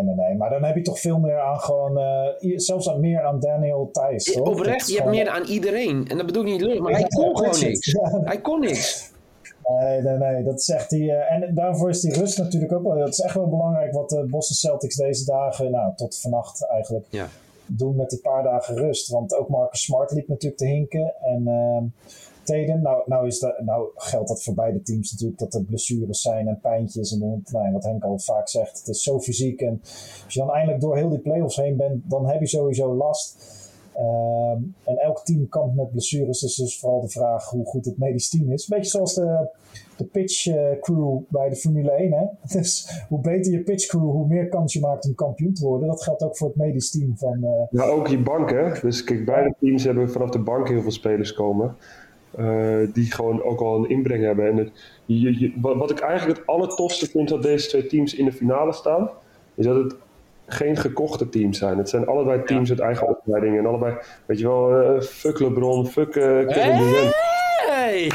Maar 0.44 0.51
dan 0.51 0.63
heb 0.63 0.75
je 0.75 0.81
toch 0.81 1.00
veel 1.00 1.19
meer 1.19 1.40
aan 1.40 1.60
gewoon... 1.60 2.00
Uh, 2.42 2.57
zelfs 2.57 2.90
aan 2.90 3.00
meer 3.00 3.24
aan 3.24 3.40
Daniel 3.40 3.90
Thijs, 3.92 4.24
toch? 4.24 4.48
Oprecht, 4.48 4.90
je 4.90 4.95
hebt 4.95 5.10
meer 5.10 5.30
aan 5.30 5.44
iedereen. 5.44 6.07
En 6.07 6.18
dat 6.18 6.25
bedoel 6.25 6.44
ik 6.44 6.50
niet 6.50 6.62
leuk, 6.62 6.80
maar 6.80 6.92
hij 6.92 7.07
kon 7.07 7.38
gewoon 7.38 7.60
niks. 7.60 7.98
Hij 8.24 8.42
kon 8.42 8.60
niks. 8.60 9.12
Nee, 9.80 10.02
nee, 10.02 10.18
nee. 10.18 10.44
Dat 10.44 10.64
zegt 10.64 10.92
hij. 10.92 11.00
Uh, 11.00 11.31
en 11.31 11.56
daarvoor 11.56 11.90
is 11.90 12.02
die 12.02 12.14
rust 12.14 12.38
natuurlijk 12.38 12.73
ook 12.73 12.83
wel... 12.83 12.97
Het 12.97 13.07
is 13.07 13.19
echt 13.19 13.35
wel 13.35 13.50
belangrijk 13.50 13.94
wat 13.94 14.09
de 14.09 14.26
Boston 14.30 14.56
Celtics 14.56 14.95
deze 14.95 15.26
dagen... 15.26 15.71
Nou, 15.71 15.95
tot 15.95 16.19
vannacht 16.19 16.68
eigenlijk... 16.68 17.06
Doen 17.66 17.95
met 17.95 18.09
die 18.09 18.19
paar 18.19 18.44
dagen 18.44 18.76
rust. 18.76 19.09
Want 19.09 19.35
ook 19.35 19.50
Marcus 19.50 19.81
Smart 19.81 20.12
liep 20.12 20.28
natuurlijk 20.28 20.62
te 20.62 20.68
hinken. 20.68 21.14
En... 21.21 21.42
Uh, 21.47 22.12
Nou, 22.45 23.04
nou, 23.06 23.28
is 23.28 23.40
dat, 23.40 23.59
nou 23.59 23.90
geldt 23.95 24.28
dat 24.28 24.44
voor 24.44 24.54
beide 24.54 24.81
teams 24.81 25.12
natuurlijk 25.12 25.40
dat 25.40 25.54
er 25.54 25.64
blessures 25.64 26.21
zijn 26.21 26.47
en 26.47 26.59
pijntjes. 26.62 27.12
En 27.12 27.44
nou, 27.52 27.71
wat 27.71 27.83
Henk 27.83 28.04
al 28.04 28.19
vaak 28.19 28.50
zegt, 28.50 28.80
het 28.80 28.88
is 28.88 29.04
zo 29.04 29.19
fysiek. 29.19 29.62
En 29.62 29.80
als 30.26 30.33
je 30.33 30.40
dan 30.40 30.52
eindelijk 30.52 30.81
door 30.81 30.97
heel 30.97 31.09
die 31.09 31.19
playoffs 31.19 31.56
heen 31.56 31.76
bent, 31.76 32.09
dan 32.09 32.28
heb 32.28 32.40
je 32.40 32.47
sowieso 32.47 32.95
last. 32.95 33.62
Ehm, 33.94 34.62
en 34.83 34.97
elk 34.97 35.26
team 35.26 35.50
kampt 35.50 35.76
met 35.76 35.92
blessures. 35.92 36.40
Dus 36.40 36.59
is 36.59 36.80
vooral 36.80 37.02
de 37.02 37.09
vraag 37.09 37.50
hoe 37.50 37.66
goed 37.66 37.85
het 37.85 37.97
medisch 37.97 38.30
team 38.30 38.52
is. 38.52 38.68
Beetje 38.68 38.90
zoals 38.90 39.14
de, 39.14 39.50
de 39.97 40.06
pitch 40.06 40.45
uh, 40.45 40.80
crew 40.80 41.19
bij 41.28 41.50
de 41.50 41.56
Formule 41.56 41.92
1. 41.92 42.12
Hè? 42.12 42.26
Dus 42.57 43.04
hoe 43.09 43.19
beter 43.19 43.52
je 43.52 43.64
pitch 43.64 43.85
crew, 43.85 44.12
hoe 44.12 44.28
meer 44.28 44.50
kans 44.50 44.73
je 44.73 44.80
maakt 44.80 45.06
om 45.06 45.16
kampioen 45.16 45.54
te 45.54 45.66
worden. 45.66 45.88
Dat 45.88 46.04
geldt 46.04 46.23
ook 46.23 46.38
voor 46.38 46.47
het 46.47 46.57
medisch 46.57 46.92
team 46.92 47.18
van. 47.18 47.38
Uh... 47.42 47.50
Ja, 47.69 47.83
ook 47.83 48.07
je 48.07 48.19
bank, 48.19 48.50
hè? 48.50 48.80
Dus 48.81 49.04
kijk, 49.04 49.26
beide 49.26 49.56
teams 49.59 49.83
hebben 49.83 50.12
vanaf 50.12 50.30
de 50.30 50.44
bank 50.44 50.69
heel 50.69 50.81
veel 50.81 50.92
spelers 50.92 51.33
komen. 51.33 51.76
Uh, 52.40 52.87
die 52.94 53.11
gewoon 53.11 53.44
ook 53.44 53.59
al 53.59 53.78
een 53.78 53.90
inbreng 53.90 54.23
hebben. 54.23 54.47
En 54.47 54.57
het, 54.57 54.71
je, 55.06 55.40
je, 55.40 55.52
wat 55.61 55.92
ik 55.92 55.99
eigenlijk 55.99 56.40
het 56.40 56.47
allertofste 56.47 57.09
vind 57.09 57.30
dat 57.30 57.44
deze 57.44 57.68
twee 57.68 57.87
teams 57.87 58.16
in 58.16 58.25
de 58.25 58.31
finale 58.31 58.73
staan, 58.73 59.09
is 59.56 59.66
dat 59.66 59.75
het 59.75 59.95
geen 60.45 60.78
gekochte 60.78 61.30
teams 61.30 61.57
zijn. 61.57 61.78
Het 61.78 61.90
zijn 61.90 62.07
allebei 62.07 62.44
teams 62.44 62.69
uit 62.69 62.80
eigen 62.80 63.07
opleiding. 63.07 63.57
En 63.57 63.66
allebei, 63.66 63.95
weet 64.25 64.40
je 64.40 64.47
wel, 64.47 64.95
uh, 64.95 65.02
fuck 65.02 65.40
LeBron, 65.40 65.87
fuck 65.87 66.16
uh, 66.16 66.47
Kevin 66.47 66.78
Durant. 66.78 67.16
Hey! 67.68 68.11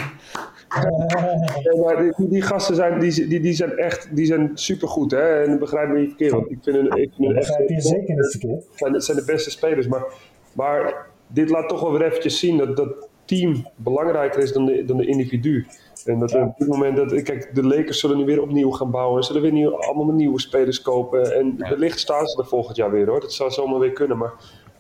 maar 1.84 2.02
die, 2.02 2.28
die, 2.28 2.42
gasten 2.42 2.74
zijn, 2.74 3.00
die, 3.00 3.26
die, 3.28 3.40
die 3.40 3.52
zijn 3.52 3.76
echt 3.76 4.16
die 4.16 4.26
zijn 4.26 4.50
supergoed. 4.54 5.10
Hè? 5.10 5.44
En 5.44 5.58
begrijp 5.58 5.88
me 5.88 5.98
niet 5.98 6.08
verkeerd. 6.08 6.32
Want 6.32 6.50
ik 6.50 6.58
vind 6.62 6.76
hun, 6.76 6.86
ik 6.86 7.10
vind 7.16 7.28
hun 7.28 7.36
echt, 7.36 7.48
begrijp 7.48 7.68
je 7.68 7.80
zeker 7.80 8.14
niet 8.14 8.30
verkeerd. 8.30 8.64
Het 8.76 9.04
zijn, 9.04 9.16
de 9.16 9.24
beste 9.24 9.50
spelers. 9.50 9.86
Maar, 9.86 10.04
maar 10.52 11.06
dit 11.26 11.50
laat 11.50 11.68
toch 11.68 11.80
wel 11.80 11.92
weer 11.92 12.02
eventjes 12.02 12.38
zien 12.38 12.56
dat, 12.56 12.76
dat 12.76 13.07
team 13.28 13.66
belangrijker 13.76 14.42
is 14.42 14.52
dan 14.52 14.66
de, 14.66 14.84
dan 14.84 14.96
de 14.96 15.06
individu. 15.06 15.66
En 16.04 16.18
dat 16.18 16.34
op 16.34 16.58
dit 16.58 16.68
moment, 16.68 16.96
dat, 16.96 17.22
kijk, 17.22 17.54
de 17.54 17.66
Lakers 17.66 18.00
zullen 18.00 18.16
nu 18.16 18.24
weer 18.24 18.42
opnieuw 18.42 18.70
gaan 18.70 18.90
bouwen. 18.90 19.22
Zullen 19.22 19.42
weer 19.42 19.52
nieuw, 19.52 19.76
allemaal 19.76 20.14
nieuwe 20.14 20.40
spelers 20.40 20.82
kopen. 20.82 21.34
En 21.34 21.56
wellicht 21.58 21.98
staan 21.98 22.26
ze 22.26 22.38
er 22.38 22.46
volgend 22.46 22.76
jaar 22.76 22.90
weer 22.90 23.06
hoor. 23.06 23.20
Dat 23.20 23.32
zou 23.32 23.50
zomaar 23.50 23.78
weer 23.78 23.92
kunnen. 23.92 24.18
Maar, 24.18 24.32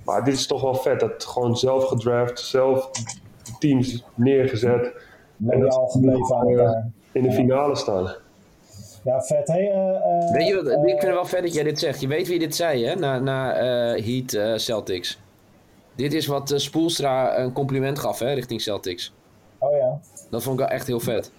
maar 0.04 0.24
dit 0.24 0.34
is 0.34 0.46
toch 0.46 0.62
wel 0.62 0.74
vet. 0.74 1.00
Dat 1.00 1.24
gewoon 1.24 1.56
zelf 1.56 1.84
gedraft, 1.84 2.40
zelf 2.40 2.90
teams 3.58 4.04
neergezet. 4.14 4.92
Loyaal 5.36 5.86
gebleven 5.86 6.36
aan 6.36 6.48
elkaar. 6.48 6.90
In 7.12 7.22
de 7.22 7.32
finale 7.32 7.76
staan. 7.76 8.14
Ja, 9.04 9.22
vet. 9.22 9.48
Hey, 9.48 9.72
uh, 9.72 10.32
weet 10.32 10.46
je 10.46 10.54
wat, 10.54 10.66
ik 10.66 10.78
vind 10.78 11.02
het 11.02 11.12
wel 11.12 11.24
vet 11.24 11.42
dat 11.42 11.54
jij 11.54 11.64
dit 11.64 11.78
zegt. 11.78 12.00
Je 12.00 12.08
weet 12.08 12.28
wie 12.28 12.38
dit 12.38 12.56
zei, 12.56 12.84
hè? 12.84 12.94
Na, 12.94 13.18
na 13.18 13.52
Heat 13.94 14.60
Celtics. 14.60 15.18
Dit 15.98 16.12
is 16.12 16.26
wat 16.26 16.52
Spoelstra 16.56 17.38
een 17.38 17.52
compliment 17.52 17.98
gaf, 17.98 18.18
hè? 18.18 18.32
Richting 18.32 18.60
Celtics. 18.60 19.14
Oh 19.58 19.76
ja. 19.76 20.00
Dat 20.30 20.42
vond 20.42 20.60
ik 20.60 20.66
wel 20.66 20.74
echt 20.74 20.86
heel 20.86 21.00
vet. 21.00 21.32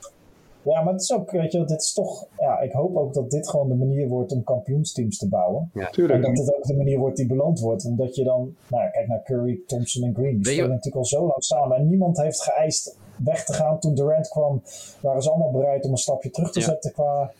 Ja, 0.62 0.82
maar 0.82 0.94
het 0.94 1.01
is 1.01 1.13
ook, 1.13 1.32
weet 1.32 1.51
je, 1.51 1.66
dit 1.66 1.82
is 1.82 1.94
toch, 1.94 2.25
ja, 2.38 2.60
ik 2.60 2.72
hoop 2.72 2.96
ook 2.96 3.13
dat 3.13 3.32
dit 3.32 3.50
gewoon 3.50 3.68
de 3.68 3.75
manier 3.75 4.08
wordt 4.08 4.32
om 4.32 4.44
kampioensteams 4.44 5.18
te 5.18 5.28
bouwen. 5.28 5.70
Ja, 5.74 5.89
tuurlijk. 5.89 6.25
En 6.25 6.34
dat 6.34 6.46
dit 6.46 6.56
ook 6.56 6.63
de 6.63 6.75
manier 6.75 7.00
wordt 7.00 7.18
die 7.18 7.25
beloond 7.25 7.60
wordt. 7.60 7.86
Omdat 7.86 8.16
je 8.16 8.24
dan, 8.24 8.56
nou 8.68 8.89
kijk 8.92 9.08
naar 9.08 9.24
Curry, 9.24 9.60
Thompson 9.68 10.04
en 10.04 10.13
Green. 10.13 10.36
Die 10.36 10.46
spelen 10.46 10.70
natuurlijk 10.70 10.96
al 10.96 11.06
zo 11.06 11.22
lang 11.22 11.44
samen. 11.44 11.78
En 11.78 11.89
niemand 11.89 12.22
heeft 12.22 12.42
geëist 12.42 12.98
weg 13.24 13.46
te 13.46 13.54
gaan. 13.54 13.80
Toen 13.80 13.96
Durant 13.96 14.28
kwam, 14.28 14.62
waren 15.01 15.22
ze 15.22 15.30
allemaal 15.30 15.51
bereid 15.51 15.86
om 15.86 15.92
een 15.92 15.98
stapje 15.98 16.30
terug 16.30 16.51
te 16.51 16.62
zetten 16.62 16.92
qua, 16.92 17.32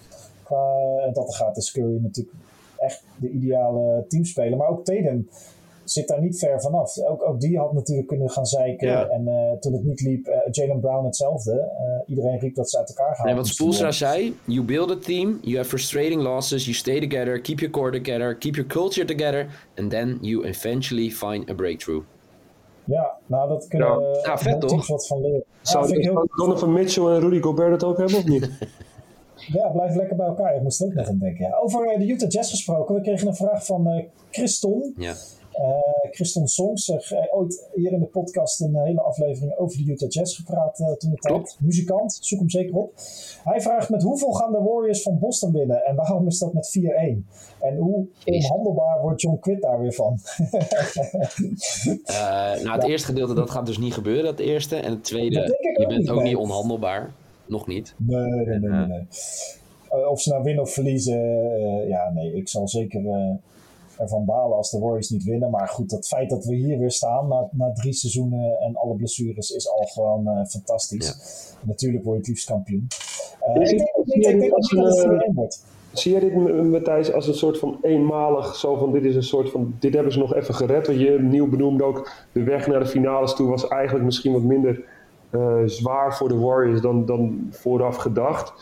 qua 0.44 0.74
dat 1.14 1.28
er 1.28 1.34
gaat. 1.34 1.58
Is 1.58 1.72
Curry 1.72 2.00
natuurlijk 2.02 2.36
echt 2.78 3.04
de 3.16 3.30
ideale 3.30 4.06
teamspeler. 4.08 4.58
Maar 4.58 4.70
ook 4.70 4.86
Tatum 4.86 5.30
zit 5.91 6.08
daar 6.08 6.22
niet 6.22 6.39
ver 6.39 6.62
vanaf. 6.62 6.98
Ook, 6.98 7.27
ook 7.27 7.39
die 7.39 7.58
had 7.58 7.74
natuurlijk 7.74 8.08
kunnen 8.08 8.29
gaan 8.29 8.46
zeiken. 8.46 9.10
En 9.10 9.27
uh, 9.27 9.60
toen 9.60 9.74
het 9.74 9.84
niet 9.84 10.01
liep, 10.01 10.27
uh, 10.27 10.36
Jalen 10.51 10.79
Brown 10.79 11.05
hetzelfde. 11.05 11.53
Uh, 11.53 12.10
iedereen 12.10 12.39
riep 12.39 12.55
dat 12.55 12.69
ze 12.69 12.77
uit 12.77 12.89
elkaar 12.89 13.15
gaan. 13.15 13.27
En 13.27 13.36
wat 13.36 13.48
Spoelstra 13.48 13.91
zei, 13.91 14.36
you 14.46 14.63
build 14.63 14.91
a 14.91 14.98
team, 14.98 15.39
you 15.41 15.55
have 15.55 15.69
frustrating 15.69 16.22
losses, 16.22 16.63
you 16.63 16.75
stay 16.75 17.00
together, 17.00 17.41
keep 17.41 17.60
your 17.60 17.74
core 17.74 17.91
together, 17.91 18.38
keep 18.38 18.55
your 18.55 18.69
culture 18.69 19.05
together, 19.05 19.48
and 19.77 19.89
then 19.89 20.17
you 20.22 20.46
eventually 20.46 21.10
find 21.10 21.50
a 21.50 21.53
breakthrough. 21.53 22.03
Ja, 22.84 23.17
nou 23.25 23.50
dat 23.50 23.67
kunnen 23.67 23.98
we 23.98 24.19
ja, 24.24 24.38
vet 24.38 24.62
toch? 24.62 24.88
wat 24.88 25.08
van 25.08 25.22
leren. 25.22 25.43
Zou 25.62 25.88
ja, 25.88 26.00
heel... 26.00 26.27
Donovan 26.36 26.74
Mitchell 26.74 27.03
en 27.03 27.19
Rudy 27.19 27.39
Gobert 27.39 27.72
het 27.72 27.84
ook 27.84 27.98
hebben 27.98 28.17
of 28.17 28.25
niet? 28.25 28.50
Ja, 29.48 29.67
blijf 29.67 29.96
lekker 29.96 30.15
bij 30.15 30.25
elkaar. 30.25 30.55
Ik 30.55 30.62
moest 30.62 30.81
er 30.81 30.88
ook 30.88 30.93
net 30.93 31.08
aan 31.08 31.17
denken. 31.17 31.46
Ja. 31.46 31.58
Over 31.58 31.98
de 31.98 32.08
Utah 32.08 32.29
Jazz 32.29 32.50
gesproken. 32.50 32.96
We 32.96 33.01
kregen 33.01 33.27
een 33.27 33.36
vraag 33.36 33.65
van 33.65 33.88
uh, 33.88 34.03
Christon. 34.29 34.93
Ja. 34.98 35.13
Uh, 35.60 36.12
Christon 36.12 36.48
Songs 36.48 36.88
heeft 36.88 37.12
uh, 37.12 37.20
ooit 37.30 37.70
hier 37.74 37.92
in 37.92 38.00
de 38.00 38.06
podcast 38.06 38.62
een 38.62 38.75
hele 38.75 39.01
aflevering 39.01 39.58
over 39.58 39.78
de 39.78 39.92
Utah 39.92 40.10
Jazz 40.10 40.36
gepraat 40.36 40.80
uh, 40.80 40.92
toen 40.92 41.12
de 41.12 41.18
tijd. 41.18 41.58
Muzikant, 41.60 42.18
zoek 42.22 42.39
hem 42.39 42.50
zeker 42.50 42.75
op. 42.75 42.94
Hij 43.44 43.62
vraagt 43.62 43.89
met 43.89 44.04
hoeveel 44.04 44.32
gaan 44.32 44.51
de 44.51 44.58
Warriors 44.58 45.01
van 45.01 45.20
Boston 45.20 45.51
winnen 45.51 45.86
en 45.86 45.96
waarom 45.96 46.28
is 46.28 46.39
dat 46.39 46.54
met 46.54 46.80
4-1? 46.80 46.82
En 47.60 47.75
hoe 47.75 48.08
onhandelbaar 48.25 49.01
wordt 49.01 49.22
John 49.22 49.39
Quitt 49.39 49.62
daar 49.62 49.80
weer 49.80 49.94
van? 49.94 50.20
nou, 52.63 52.72
het 52.72 52.88
eerste 52.88 53.08
gedeelte 53.08 53.34
dat 53.34 53.50
gaat 53.50 53.66
dus 53.66 53.78
niet 53.78 53.94
gebeuren, 53.94 54.24
dat 54.24 54.39
eerste. 54.39 54.75
En 54.75 54.92
het 54.92 55.04
tweede, 55.04 55.39
je 55.80 55.88
bent 55.88 56.10
ook 56.10 56.24
niet 56.24 56.36
onhandelbaar. 56.36 57.12
Nog 57.46 57.68
niet. 57.68 57.96
Nee, 57.98 58.22
nee, 58.22 58.60
nee. 58.60 58.86
nee, 58.86 60.10
of 60.10 60.22
ze 60.22 60.30
nou 60.30 60.44
winnen 60.44 60.63
of 60.63 60.74
verliezen, 60.74 61.20
ja, 61.88 62.12
nee, 62.13 62.34
ik 62.34 62.48
zal 62.48 62.68
zeker 62.68 63.01
ervan 64.00 64.25
balen 64.25 64.58
als 64.58 64.72
de 64.72 64.79
Warriors 64.79 65.10
niet 65.10 65.24
winnen. 65.24 65.50
Maar 65.50 65.68
goed, 65.68 65.91
het 65.91 66.08
feit 66.08 66.29
dat 66.29 66.46
we 66.46 66.56
hier 66.56 66.79
weer 66.79 66.91
staan 66.91 67.27
na, 67.27 67.48
na 67.51 67.72
drie 67.74 67.94
seizoenen 67.94 68.60
en 68.60 68.75
alle 68.75 68.96
blessures 68.96 69.51
is 69.51 69.70
al 69.70 69.86
gewoon 69.86 70.27
uh, 70.27 70.46
fantastisch. 70.46 71.15
Natuurlijk 71.62 72.03
word 72.03 72.15
je 72.15 72.22
het 72.22 72.29
liefst 72.29 72.48
kampioen. 72.48 72.88
Uh, 73.48 73.70
ik 73.70 73.77
denk, 73.77 73.89
ik 74.06 74.24
denk, 74.24 74.39
denk 74.39 74.51
dat 74.51 74.70
het 74.70 75.34
wordt. 75.34 75.65
Zie 75.94 76.12
jij 76.12 76.20
dit, 76.20 76.63
Matthijs, 76.63 77.13
als 77.13 77.27
een 77.27 77.34
soort 77.34 77.60
van 77.60 77.77
eenmalig, 77.82 78.56
zo 78.56 78.75
van 78.75 78.91
dit 78.91 79.06
is 79.06 79.15
een 79.15 79.24
soort 79.24 79.50
van, 79.50 79.75
dit 79.79 79.94
hebben 79.94 80.13
ze 80.13 80.20
nog 80.20 80.36
even 80.36 80.56
gered. 80.56 80.88
Wat 80.88 81.00
je 81.00 81.20
nieuw 81.22 81.50
benoemde 81.50 81.84
ook, 81.84 82.12
de 82.32 82.44
weg 82.44 82.68
naar 82.68 82.79
de 82.79 82.86
finales 82.86 83.34
toe 83.34 83.50
was 83.50 83.68
eigenlijk 83.68 84.06
misschien 84.06 84.34
wat 84.34 84.41
minder 84.41 84.84
uh, 85.32 85.62
zwaar 85.65 86.15
voor 86.15 86.27
de 86.27 86.38
Warriors 86.38 86.82
dan, 86.82 87.06
dan 87.06 87.48
vooraf 87.51 87.96
gedacht. 87.96 88.53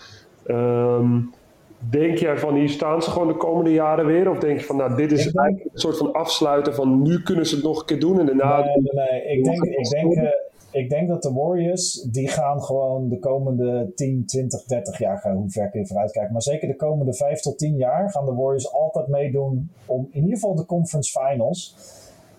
Um, 0.46 1.34
Denk 1.79 2.17
jij 2.17 2.38
van 2.38 2.55
hier 2.55 2.69
staan 2.69 3.01
ze 3.01 3.10
gewoon 3.10 3.27
de 3.27 3.38
komende 3.38 3.74
jaren 3.74 4.05
weer? 4.05 4.29
Of 4.29 4.38
denk 4.38 4.60
je 4.60 4.65
van 4.65 4.75
nou 4.75 4.96
dit 4.96 5.12
is 5.12 5.31
eigenlijk 5.31 5.74
een 5.74 5.79
soort 5.79 5.98
van 5.98 6.13
afsluiten 6.13 6.75
van 6.75 7.01
nu 7.01 7.22
kunnen 7.22 7.46
ze 7.46 7.55
het 7.55 7.63
nog 7.63 7.79
een 7.79 7.86
keer 7.86 8.00
doen 8.00 8.19
en 8.19 8.25
daarna... 8.25 8.60
Nee, 8.60 8.75
nee, 8.75 9.10
nee. 9.10 9.38
Ik, 9.38 9.43
denk, 9.43 9.63
ik, 9.63 9.89
denk, 9.89 10.15
uh, 10.15 10.29
ik 10.72 10.89
denk 10.89 11.07
dat 11.07 11.22
de 11.22 11.34
Warriors 11.34 12.01
die 12.01 12.27
gaan 12.27 12.62
gewoon 12.62 13.10
de 13.10 13.19
komende 13.19 13.91
10, 13.96 14.25
20, 14.25 14.63
30 14.63 14.98
jaar, 14.98 15.17
gaan, 15.17 15.36
hoe 15.36 15.50
ver 15.50 15.69
kun 15.69 15.79
je 15.79 15.88
vooruit 15.88 16.12
kijken, 16.12 16.31
maar 16.31 16.41
zeker 16.41 16.67
de 16.67 16.75
komende 16.75 17.13
5 17.13 17.39
tot 17.39 17.57
10 17.57 17.75
jaar 17.75 18.10
gaan 18.10 18.25
de 18.25 18.34
Warriors 18.34 18.74
altijd 18.74 19.07
meedoen 19.07 19.72
om 19.86 20.07
in 20.12 20.22
ieder 20.22 20.36
geval 20.36 20.55
de 20.55 20.65
conference 20.65 21.19
finals. 21.19 21.75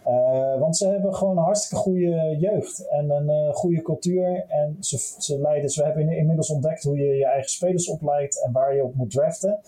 Uh, 0.08 0.58
want 0.58 0.76
ze 0.76 0.88
hebben 0.88 1.14
gewoon 1.14 1.36
een 1.36 1.44
hartstikke 1.44 1.82
goede 1.82 2.36
jeugd 2.38 2.88
en 2.88 3.10
een 3.10 3.28
uh, 3.28 3.54
goede 3.54 3.82
cultuur. 3.82 4.44
En 4.48 4.76
ze, 4.80 4.98
ze 5.18 5.40
leiden, 5.40 5.70
ze 5.70 5.84
hebben 5.84 6.08
inmiddels 6.08 6.50
ontdekt 6.50 6.82
hoe 6.82 6.96
je 6.96 7.16
je 7.16 7.26
eigen 7.26 7.50
spelers 7.50 7.88
opleidt 7.88 8.44
en 8.44 8.52
waar 8.52 8.74
je 8.74 8.84
op 8.84 8.94
moet 8.94 9.10
draften. 9.10 9.60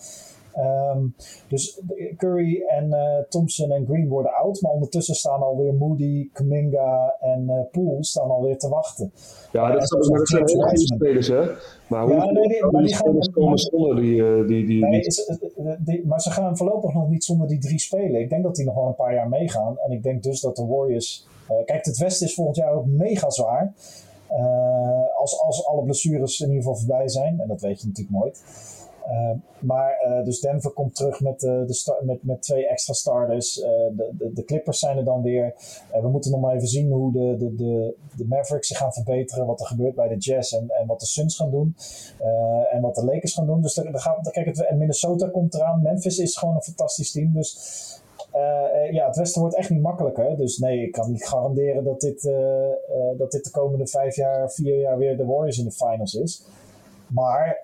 Um, 0.57 1.15
dus 1.47 1.81
Curry 2.17 2.63
en 2.67 2.85
uh, 2.85 3.17
Thompson 3.29 3.71
en 3.71 3.85
Green 3.85 4.07
worden 4.07 4.33
oud, 4.33 4.61
maar 4.61 4.71
ondertussen 4.71 5.15
staan 5.15 5.41
alweer 5.41 5.73
Moody, 5.73 6.29
Kuminga 6.33 7.15
en 7.19 7.43
uh, 7.49 7.59
Poole 7.71 8.03
staan 8.03 8.29
alweer 8.29 8.57
te 8.57 8.69
wachten. 8.69 9.11
Ja, 9.51 9.71
dat, 9.71 9.93
uh, 9.93 10.17
dat 10.17 10.27
zijn 10.27 10.43
hele 10.45 10.63
goede 10.63 10.77
spelers, 10.77 11.27
hè? 11.27 11.41
Maar 11.87 12.03
hoe 12.03 12.13
ja, 12.13 12.31
nee, 12.31 12.47
die, 12.47 12.65
maar 12.71 12.81
die 12.81 12.95
spelers 12.95 13.25
gaan, 13.25 13.43
komen 13.43 13.57
zonder 13.57 13.95
die... 13.95 14.45
die, 14.45 14.65
die, 14.65 14.85
nee, 14.85 15.01
die, 15.79 16.07
maar 16.07 16.21
ze 16.21 16.31
gaan 16.31 16.57
voorlopig 16.57 16.93
nog 16.93 17.09
niet 17.09 17.23
zonder 17.23 17.47
die 17.47 17.59
drie 17.59 17.79
spelen. 17.79 18.21
Ik 18.21 18.29
denk 18.29 18.43
dat 18.43 18.55
die 18.55 18.65
nog 18.65 18.75
wel 18.75 18.87
een 18.87 18.95
paar 18.95 19.13
jaar 19.13 19.29
meegaan. 19.29 19.77
En 19.77 19.91
ik 19.91 20.03
denk 20.03 20.23
dus 20.23 20.41
dat 20.41 20.55
de 20.55 20.65
Warriors... 20.65 21.27
kijk, 21.65 21.85
het 21.85 21.97
Westen 21.97 22.27
is 22.27 22.33
volgend 22.33 22.57
jaar 22.57 22.73
ook 22.73 22.85
mega 22.85 23.29
zwaar. 23.29 23.73
als, 25.15 25.41
als 25.41 25.65
alle 25.65 25.83
blessures 25.83 26.39
in 26.39 26.47
ieder 26.47 26.63
geval 26.63 26.79
voorbij 26.79 27.09
zijn. 27.09 27.39
En 27.39 27.47
dat 27.47 27.61
weet 27.61 27.81
je 27.81 27.87
natuurlijk 27.87 28.17
nooit. 28.17 28.43
Uh, 29.09 29.31
maar 29.59 30.05
uh, 30.07 30.23
dus 30.23 30.39
Denver 30.39 30.71
komt 30.71 30.95
terug 30.95 31.21
met, 31.21 31.43
uh, 31.43 31.51
de 31.65 31.99
met, 32.01 32.23
met 32.23 32.41
twee 32.41 32.67
extra 32.67 32.93
starters. 32.93 33.55
De, 33.55 34.09
de, 34.17 34.33
de, 34.33 34.43
Clippers 34.43 34.79
zijn 34.79 34.97
er 34.97 35.05
dan 35.05 35.21
weer. 35.21 35.53
we 36.01 36.09
moeten 36.09 36.31
nog 36.31 36.39
maar 36.39 36.55
even 36.55 36.67
zien 36.67 36.91
hoe 36.91 37.11
de, 37.11 37.35
de, 37.37 37.55
de, 37.55 37.95
de 38.15 38.25
Mavericks 38.25 38.67
zich 38.67 38.77
gaan 38.77 38.93
verbeteren. 38.93 39.45
Wat 39.45 39.59
er 39.59 39.65
gebeurt 39.65 39.95
bij 39.95 40.07
de 40.07 40.17
Jazz 40.17 40.53
en, 40.53 40.69
en 40.69 40.87
wat 40.87 40.99
de 40.99 41.05
Suns 41.05 41.35
gaan 41.35 41.51
doen. 41.51 41.75
en 42.71 42.81
wat 42.81 42.95
de 42.95 43.05
Lakers 43.05 43.33
gaan 43.33 43.45
doen. 43.45 43.61
Dus 43.61 43.77
er, 43.77 43.85
er 43.85 43.99
gaat, 43.99 44.31
kijk, 44.31 44.45
het, 44.45 44.65
en 44.65 44.77
Minnesota 44.77 45.29
komt 45.29 45.53
eraan. 45.53 45.81
Memphis 45.81 46.19
is 46.19 46.37
gewoon 46.37 46.55
een 46.55 46.61
fantastisch 46.61 47.11
team. 47.11 47.33
Dus 47.33 47.99
ja, 48.91 49.07
het 49.07 49.15
Westen 49.15 49.41
wordt 49.41 49.55
echt 49.55 49.69
niet 49.69 49.81
makkelijker. 49.81 50.37
Dus 50.37 50.57
nee, 50.57 50.81
ik 50.81 50.91
kan 50.91 51.11
niet 51.11 51.27
garanderen 51.27 51.83
dat 51.83 51.99
dit, 52.01 52.21
dat 53.17 53.31
dit 53.31 53.43
de 53.43 53.51
komende 53.51 53.87
vijf 53.87 54.15
jaar, 54.15 54.51
vier 54.51 54.79
jaar 54.79 54.97
weer 54.97 55.17
de 55.17 55.25
Warriors 55.25 55.57
in 55.57 55.65
de 55.65 55.71
finals 55.71 56.13
is. 56.13 56.45
Maar 57.11 57.57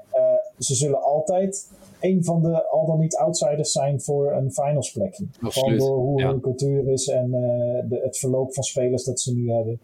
ze 0.58 0.76
zullen 0.76 1.02
altijd 1.02 1.70
een 2.00 2.24
van 2.24 2.42
de 2.42 2.70
al 2.70 2.86
dan 2.86 3.00
niet 3.00 3.16
outsiders 3.16 3.72
zijn 3.72 4.02
voor 4.02 4.32
een 4.32 4.52
finals 4.52 4.92
plekje. 4.92 5.28
Gewoon 5.40 5.78
door 5.78 5.98
hoe 5.98 6.24
hun 6.24 6.40
cultuur 6.40 6.88
is 6.88 7.08
en 7.08 7.26
uh, 7.26 7.90
de, 7.90 8.00
het 8.04 8.18
verloop 8.18 8.54
van 8.54 8.64
spelers 8.64 9.04
dat 9.04 9.20
ze 9.20 9.34
nu 9.34 9.52
hebben. 9.52 9.80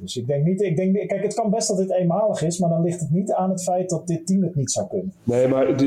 Dus 0.00 0.16
ik 0.16 0.26
denk 0.26 0.44
niet, 0.44 0.62
ik 0.62 0.76
denk, 0.76 1.08
kijk, 1.08 1.22
het 1.22 1.34
kan 1.34 1.50
best 1.50 1.68
dat 1.68 1.76
dit 1.76 1.92
eenmalig 1.92 2.42
is, 2.42 2.58
maar 2.58 2.70
dan 2.70 2.82
ligt 2.82 3.00
het 3.00 3.10
niet 3.10 3.32
aan 3.32 3.50
het 3.50 3.62
feit 3.62 3.90
dat 3.90 4.06
dit 4.06 4.26
team 4.26 4.42
het 4.42 4.54
niet 4.54 4.70
zou 4.70 4.86
kunnen. 4.88 5.12
Nee, 5.22 5.48
maar 5.48 5.66
het, 5.66 5.80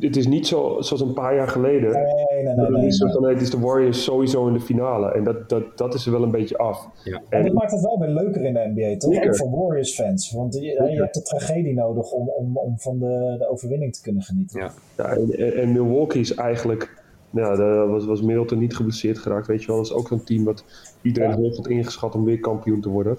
het 0.00 0.16
is 0.16 0.26
niet 0.26 0.46
zo, 0.46 0.76
zoals 0.80 1.02
een 1.02 1.12
paar 1.12 1.34
jaar 1.34 1.48
geleden. 1.48 1.92
Nee, 1.92 2.44
nee, 2.44 2.54
nee. 2.54 2.70
nee, 2.70 2.86
is, 2.86 2.98
dan 2.98 3.30
is 3.30 3.50
de 3.50 3.58
Warriors 3.58 4.04
sowieso 4.04 4.46
in 4.46 4.52
de 4.52 4.60
finale. 4.60 5.12
En 5.12 5.24
dat, 5.24 5.48
dat, 5.48 5.78
dat 5.78 5.94
is 5.94 6.06
er 6.06 6.12
wel 6.12 6.22
een 6.22 6.30
beetje 6.30 6.58
af. 6.58 6.88
Ja. 7.04 7.22
En, 7.28 7.44
dat 7.44 7.52
maakt 7.52 7.72
het 7.72 7.80
wel 7.80 7.98
weer 7.98 8.08
leuker 8.08 8.44
in 8.44 8.54
de 8.54 8.72
NBA, 8.74 8.96
toch? 8.96 9.24
Ook 9.24 9.36
voor 9.36 9.50
Warriors 9.50 9.94
fans. 9.94 10.32
Want 10.32 10.54
je, 10.54 10.60
je, 10.60 11.00
hebt 11.00 11.14
de 11.14 11.22
tragedie 11.22 11.74
nodig 11.74 12.12
om, 12.12 12.28
om, 12.28 12.56
om 12.56 12.78
van 12.78 12.98
de, 12.98 13.34
de 13.38 13.50
overwinning 13.50 13.92
te 13.92 14.02
kunnen 14.02 14.22
genieten. 14.22 14.60
Ja, 14.60 14.70
ja 14.96 15.04
en, 15.04 15.56
en 15.56 15.72
Milwaukee 15.72 16.20
is 16.20 16.34
eigenlijk. 16.34 16.98
Nou, 17.30 17.56
daar 17.56 17.88
was, 17.88 18.04
was 18.04 18.22
Middleton 18.22 18.58
niet 18.58 18.76
geblesseerd 18.76 19.18
geraakt, 19.18 19.46
weet 19.46 19.60
je 19.60 19.66
wel. 19.66 19.76
Dat 19.76 19.86
is 19.86 19.92
ook 19.92 20.10
een 20.10 20.24
team 20.24 20.44
wat 20.44 20.64
iedereen 21.02 21.30
ja. 21.30 21.36
hoog 21.36 21.56
had 21.56 21.68
ingeschat 21.68 22.14
om 22.14 22.24
weer 22.24 22.40
kampioen 22.40 22.80
te 22.80 22.88
worden. 22.88 23.18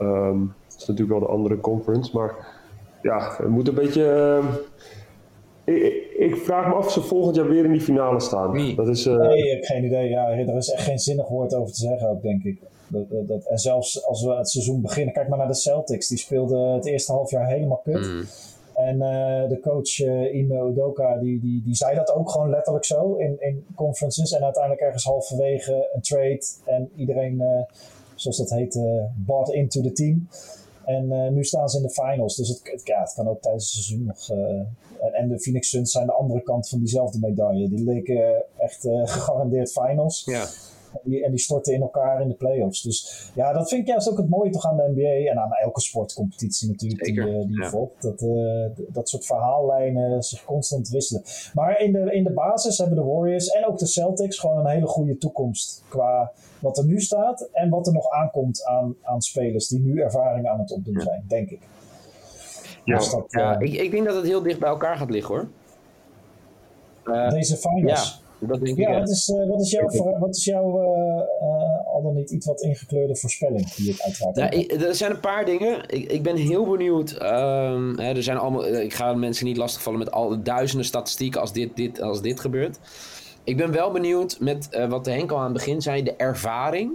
Um, 0.00 0.54
dat 0.68 0.80
is 0.80 0.86
natuurlijk 0.86 1.18
wel 1.18 1.28
de 1.28 1.34
andere 1.34 1.60
conference. 1.60 2.16
Maar 2.16 2.46
ja, 3.02 3.34
het 3.36 3.48
moet 3.48 3.68
een 3.68 3.74
beetje. 3.74 4.02
Uh, 5.64 5.74
ik, 5.76 6.10
ik, 6.18 6.36
vraag 6.36 6.66
me 6.66 6.74
af 6.74 6.86
of 6.86 6.92
ze 6.92 7.00
volgend 7.00 7.36
jaar 7.36 7.48
weer 7.48 7.64
in 7.64 7.72
die 7.72 7.80
finale 7.80 8.20
staan. 8.20 8.52
Nee, 8.52 8.74
dat 8.74 8.88
is, 8.88 9.06
uh... 9.06 9.16
nee 9.16 9.38
ik 9.38 9.50
heb 9.50 9.64
geen 9.64 9.84
idee. 9.84 10.08
Ja, 10.08 10.30
er 10.30 10.56
is 10.56 10.70
echt 10.70 10.84
geen 10.84 10.98
zinnig 10.98 11.28
woord 11.28 11.54
over 11.54 11.74
te 11.74 11.80
zeggen 11.80 12.08
ook, 12.08 12.22
denk 12.22 12.42
ik. 12.42 12.60
Dat, 12.88 13.10
dat, 13.10 13.28
dat, 13.28 13.44
en 13.44 13.58
zelfs 13.58 14.06
als 14.06 14.24
we 14.24 14.34
het 14.34 14.50
seizoen 14.50 14.80
beginnen, 14.80 15.14
kijk 15.14 15.28
maar 15.28 15.38
naar 15.38 15.46
de 15.46 15.54
Celtics. 15.54 16.08
Die 16.08 16.18
speelden 16.18 16.72
het 16.74 16.86
eerste 16.86 17.12
half 17.12 17.30
jaar 17.30 17.48
helemaal 17.48 17.80
kut. 17.84 18.06
Mm. 18.06 18.22
En 18.74 18.94
uh, 18.94 19.48
de 19.48 19.58
coach 19.60 19.98
uh, 19.98 20.34
Ime 20.34 20.68
Udoka, 20.70 21.16
die, 21.16 21.40
die, 21.40 21.62
die 21.64 21.74
zei 21.74 21.96
dat 21.96 22.14
ook 22.14 22.30
gewoon 22.30 22.50
letterlijk 22.50 22.84
zo 22.84 23.14
in, 23.14 23.36
in 23.38 23.66
conferences. 23.74 24.32
En 24.32 24.44
uiteindelijk 24.44 24.82
ergens 24.82 25.04
halverwege 25.04 25.90
een 25.92 26.00
trade 26.00 26.42
en 26.64 26.90
iedereen 26.96 27.42
zoals 28.20 28.36
dat 28.36 28.50
heet, 28.50 28.74
uh, 28.74 29.04
bought 29.16 29.52
into 29.52 29.80
the 29.80 29.92
team. 29.92 30.28
En 30.84 31.04
uh, 31.04 31.28
nu 31.28 31.44
staan 31.44 31.68
ze 31.68 31.76
in 31.76 31.82
de 31.82 31.90
finals. 31.90 32.36
Dus 32.36 32.48
het, 32.48 32.80
ja, 32.84 33.00
het 33.00 33.12
kan 33.14 33.28
ook 33.28 33.42
tijdens 33.42 33.64
het 33.64 33.84
seizoen 33.84 34.06
nog. 34.06 34.30
Uh, 34.30 35.20
en 35.20 35.28
de 35.28 35.38
Phoenix 35.38 35.68
Suns 35.68 35.92
zijn 35.92 36.06
de 36.06 36.12
andere 36.12 36.42
kant 36.42 36.68
van 36.68 36.78
diezelfde 36.78 37.18
medaille. 37.18 37.68
Die 37.68 37.84
leken 37.84 38.44
echt 38.56 38.80
gegarandeerd 39.14 39.72
finals. 39.72 40.22
Ja. 40.24 40.46
En 40.92 41.10
die, 41.10 41.24
en 41.24 41.30
die 41.30 41.40
storten 41.40 41.74
in 41.74 41.80
elkaar 41.80 42.20
in 42.20 42.28
de 42.28 42.34
playoffs. 42.34 42.82
Dus 42.82 43.30
ja, 43.34 43.52
dat 43.52 43.68
vind 43.68 43.80
ik 43.80 43.86
juist 43.86 44.10
ook 44.10 44.16
het 44.16 44.28
mooie 44.28 44.50
toch 44.50 44.66
aan 44.66 44.76
de 44.76 44.92
NBA 44.94 45.30
en 45.30 45.38
aan 45.38 45.52
elke 45.52 45.80
sportcompetitie 45.80 46.68
natuurlijk 46.68 47.04
die, 47.04 47.14
Zeker, 47.14 47.34
eh, 47.34 47.46
die 47.46 47.56
je 47.56 47.62
ja. 47.62 47.68
volgt. 47.68 48.02
Dat, 48.02 48.22
eh, 48.22 48.84
dat 48.88 49.08
soort 49.08 49.26
verhaallijnen 49.26 50.22
zich 50.22 50.44
constant 50.44 50.88
wisselen. 50.88 51.22
Maar 51.54 51.80
in 51.80 51.92
de, 51.92 52.14
in 52.14 52.24
de 52.24 52.32
basis 52.32 52.78
hebben 52.78 52.96
de 52.96 53.04
Warriors 53.04 53.48
en 53.48 53.66
ook 53.66 53.78
de 53.78 53.86
Celtics 53.86 54.38
gewoon 54.38 54.58
een 54.58 54.72
hele 54.72 54.86
goede 54.86 55.18
toekomst 55.18 55.84
qua 55.88 56.32
wat 56.58 56.78
er 56.78 56.84
nu 56.84 57.00
staat 57.00 57.48
en 57.52 57.70
wat 57.70 57.86
er 57.86 57.92
nog 57.92 58.10
aankomt 58.10 58.64
aan, 58.64 58.96
aan 59.02 59.20
spelers 59.20 59.68
die 59.68 59.80
nu 59.80 60.00
ervaring 60.00 60.48
aan 60.48 60.58
het 60.58 60.70
opdoen 60.70 61.00
zijn, 61.00 61.24
denk 61.28 61.50
ik. 61.50 61.60
Ja, 62.84 62.96
Dus 62.96 63.10
dat, 63.10 63.24
Ja, 63.28 63.58
eh, 63.58 63.72
ik, 63.72 63.80
ik 63.80 63.90
denk 63.90 64.06
dat 64.06 64.16
het 64.16 64.26
heel 64.26 64.42
dicht 64.42 64.58
bij 64.58 64.68
elkaar 64.68 64.96
gaat 64.96 65.10
liggen 65.10 65.34
hoor. 65.34 65.48
Eh, 67.04 67.30
deze 67.30 67.52
ja, 67.52 67.70
finals. 67.70 68.22
Dat 68.38 68.60
denk 68.60 68.78
Ja, 68.78 68.90
ik. 68.90 68.98
wat 68.98 69.08
is, 69.08 69.28
eh, 69.28 69.48
wat 69.48 69.60
is 69.60 69.70
jouw, 69.70 70.18
wat 70.18 70.36
is 70.36 70.44
jouw 70.44 70.80
eh, 70.82 71.20
eh, 71.40 71.86
al 71.94 72.02
dan 72.02 72.14
niet 72.14 72.30
iets 72.30 72.46
wat 72.46 72.60
ingekleurde 72.60 73.16
voorspelling 73.16 73.74
die 73.74 73.90
het 73.92 74.02
uiteraard 74.02 74.36
Ja, 74.36 74.44
ook 74.46 74.52
ik- 74.52 74.72
er 74.82 74.94
zijn 74.94 75.10
een 75.10 75.20
paar 75.20 75.44
dingen. 75.44 75.82
Ik, 75.88 76.12
ik 76.12 76.22
ben 76.22 76.36
heel 76.36 76.66
benieuwd. 76.70 77.10
ehm, 77.12 77.96
hè, 77.98 78.12
er 78.14 78.22
zijn 78.22 78.36
allemaal, 78.38 78.66
ik 78.66 78.94
ga 78.94 79.14
mensen 79.14 79.46
niet 79.46 79.56
lastigvallen 79.56 79.98
met 79.98 80.10
al 80.10 80.28
de 80.28 80.42
duizenden 80.42 80.86
statistieken 80.86 81.40
als 81.40 81.52
dit, 81.52 81.76
dit, 81.76 82.00
als 82.00 82.22
dit 82.22 82.40
gebeurt. 82.40 82.78
Ik 83.44 83.56
ben 83.56 83.72
wel 83.72 83.90
benieuwd 83.90 84.36
met 84.40 84.86
wat 84.88 85.06
Henk 85.06 85.30
al 85.30 85.38
aan 85.38 85.44
het 85.44 85.52
begin 85.52 85.82
zei, 85.82 86.02
de 86.02 86.14
ervaring 86.16 86.92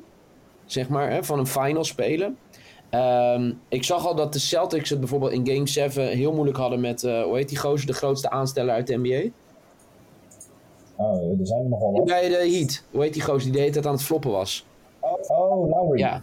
zeg 0.66 0.90
maar, 0.90 1.12
hè, 1.12 1.24
van 1.24 1.40
een 1.40 1.48
final 1.48 1.84
spelen. 1.84 2.38
Ehm, 2.90 3.52
ik 3.70 3.84
zag 3.84 4.08
al 4.08 4.16
dat 4.16 4.34
de 4.34 4.40
Celtics 4.40 4.90
het 4.90 5.00
bijvoorbeeld 5.00 5.32
in 5.32 5.48
Game 5.48 5.68
7 5.68 6.08
heel 6.08 6.34
moeilijk 6.34 6.58
hadden 6.58 6.80
met, 6.82 7.02
hoe 7.02 7.32
heet 7.36 7.50
die 7.50 7.58
gozer, 7.58 7.88
de 7.88 7.94
grootste 7.94 8.30
aansteller 8.30 8.74
uit 8.74 8.88
de 8.88 8.98
NBA? 8.98 9.30
Oh, 10.96 11.40
er 11.40 11.48
zijn 11.48 11.64
er 11.64 11.70
nog 11.70 11.80
wel 11.80 11.92
wat. 11.92 12.06
Bij 12.06 12.30
de 12.30 12.36
Heat. 12.36 12.84
Hoe 12.92 13.02
heet 13.02 13.14
die 13.14 13.22
gozer 13.22 13.44
die 13.44 13.52
de 13.52 13.60
hele 13.60 13.72
tijd 13.72 13.86
aan 13.86 13.94
het 13.94 14.04
floppen 14.04 14.32
was? 14.32 14.66
Oh, 15.00 15.12
oh 15.28 15.70
Lowry. 15.70 16.00
Ja. 16.00 16.22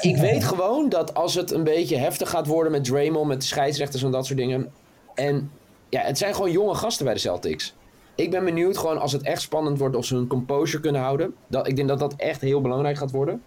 Ik 0.00 0.16
weet 0.16 0.44
gewoon 0.44 0.88
dat 0.88 1.14
als 1.14 1.34
het 1.34 1.50
een 1.50 1.64
beetje 1.64 1.96
heftig 1.96 2.30
gaat 2.30 2.46
worden 2.46 2.72
met 2.72 2.84
Draymond, 2.84 3.28
met 3.28 3.40
de 3.40 3.46
scheidsrechters 3.46 4.02
en 4.02 4.10
dat 4.10 4.26
soort 4.26 4.38
dingen. 4.38 4.72
En 5.14 5.50
ja, 5.88 6.00
het 6.00 6.18
zijn 6.18 6.34
gewoon 6.34 6.50
jonge 6.50 6.74
gasten 6.74 7.04
bij 7.04 7.14
de 7.14 7.20
Celtics. 7.20 7.74
Ik 8.14 8.30
ben 8.30 8.44
benieuwd 8.44 8.78
gewoon 8.78 8.98
als 8.98 9.12
het 9.12 9.22
echt 9.22 9.40
spannend 9.40 9.78
wordt 9.78 9.96
of 9.96 10.04
ze 10.04 10.14
hun 10.14 10.26
composure 10.26 10.82
kunnen 10.82 11.00
houden. 11.00 11.34
Dat, 11.46 11.68
ik 11.68 11.76
denk 11.76 11.88
dat 11.88 11.98
dat 11.98 12.14
echt 12.16 12.40
heel 12.40 12.60
belangrijk 12.60 12.96
gaat 12.96 13.10
worden. 13.10 13.42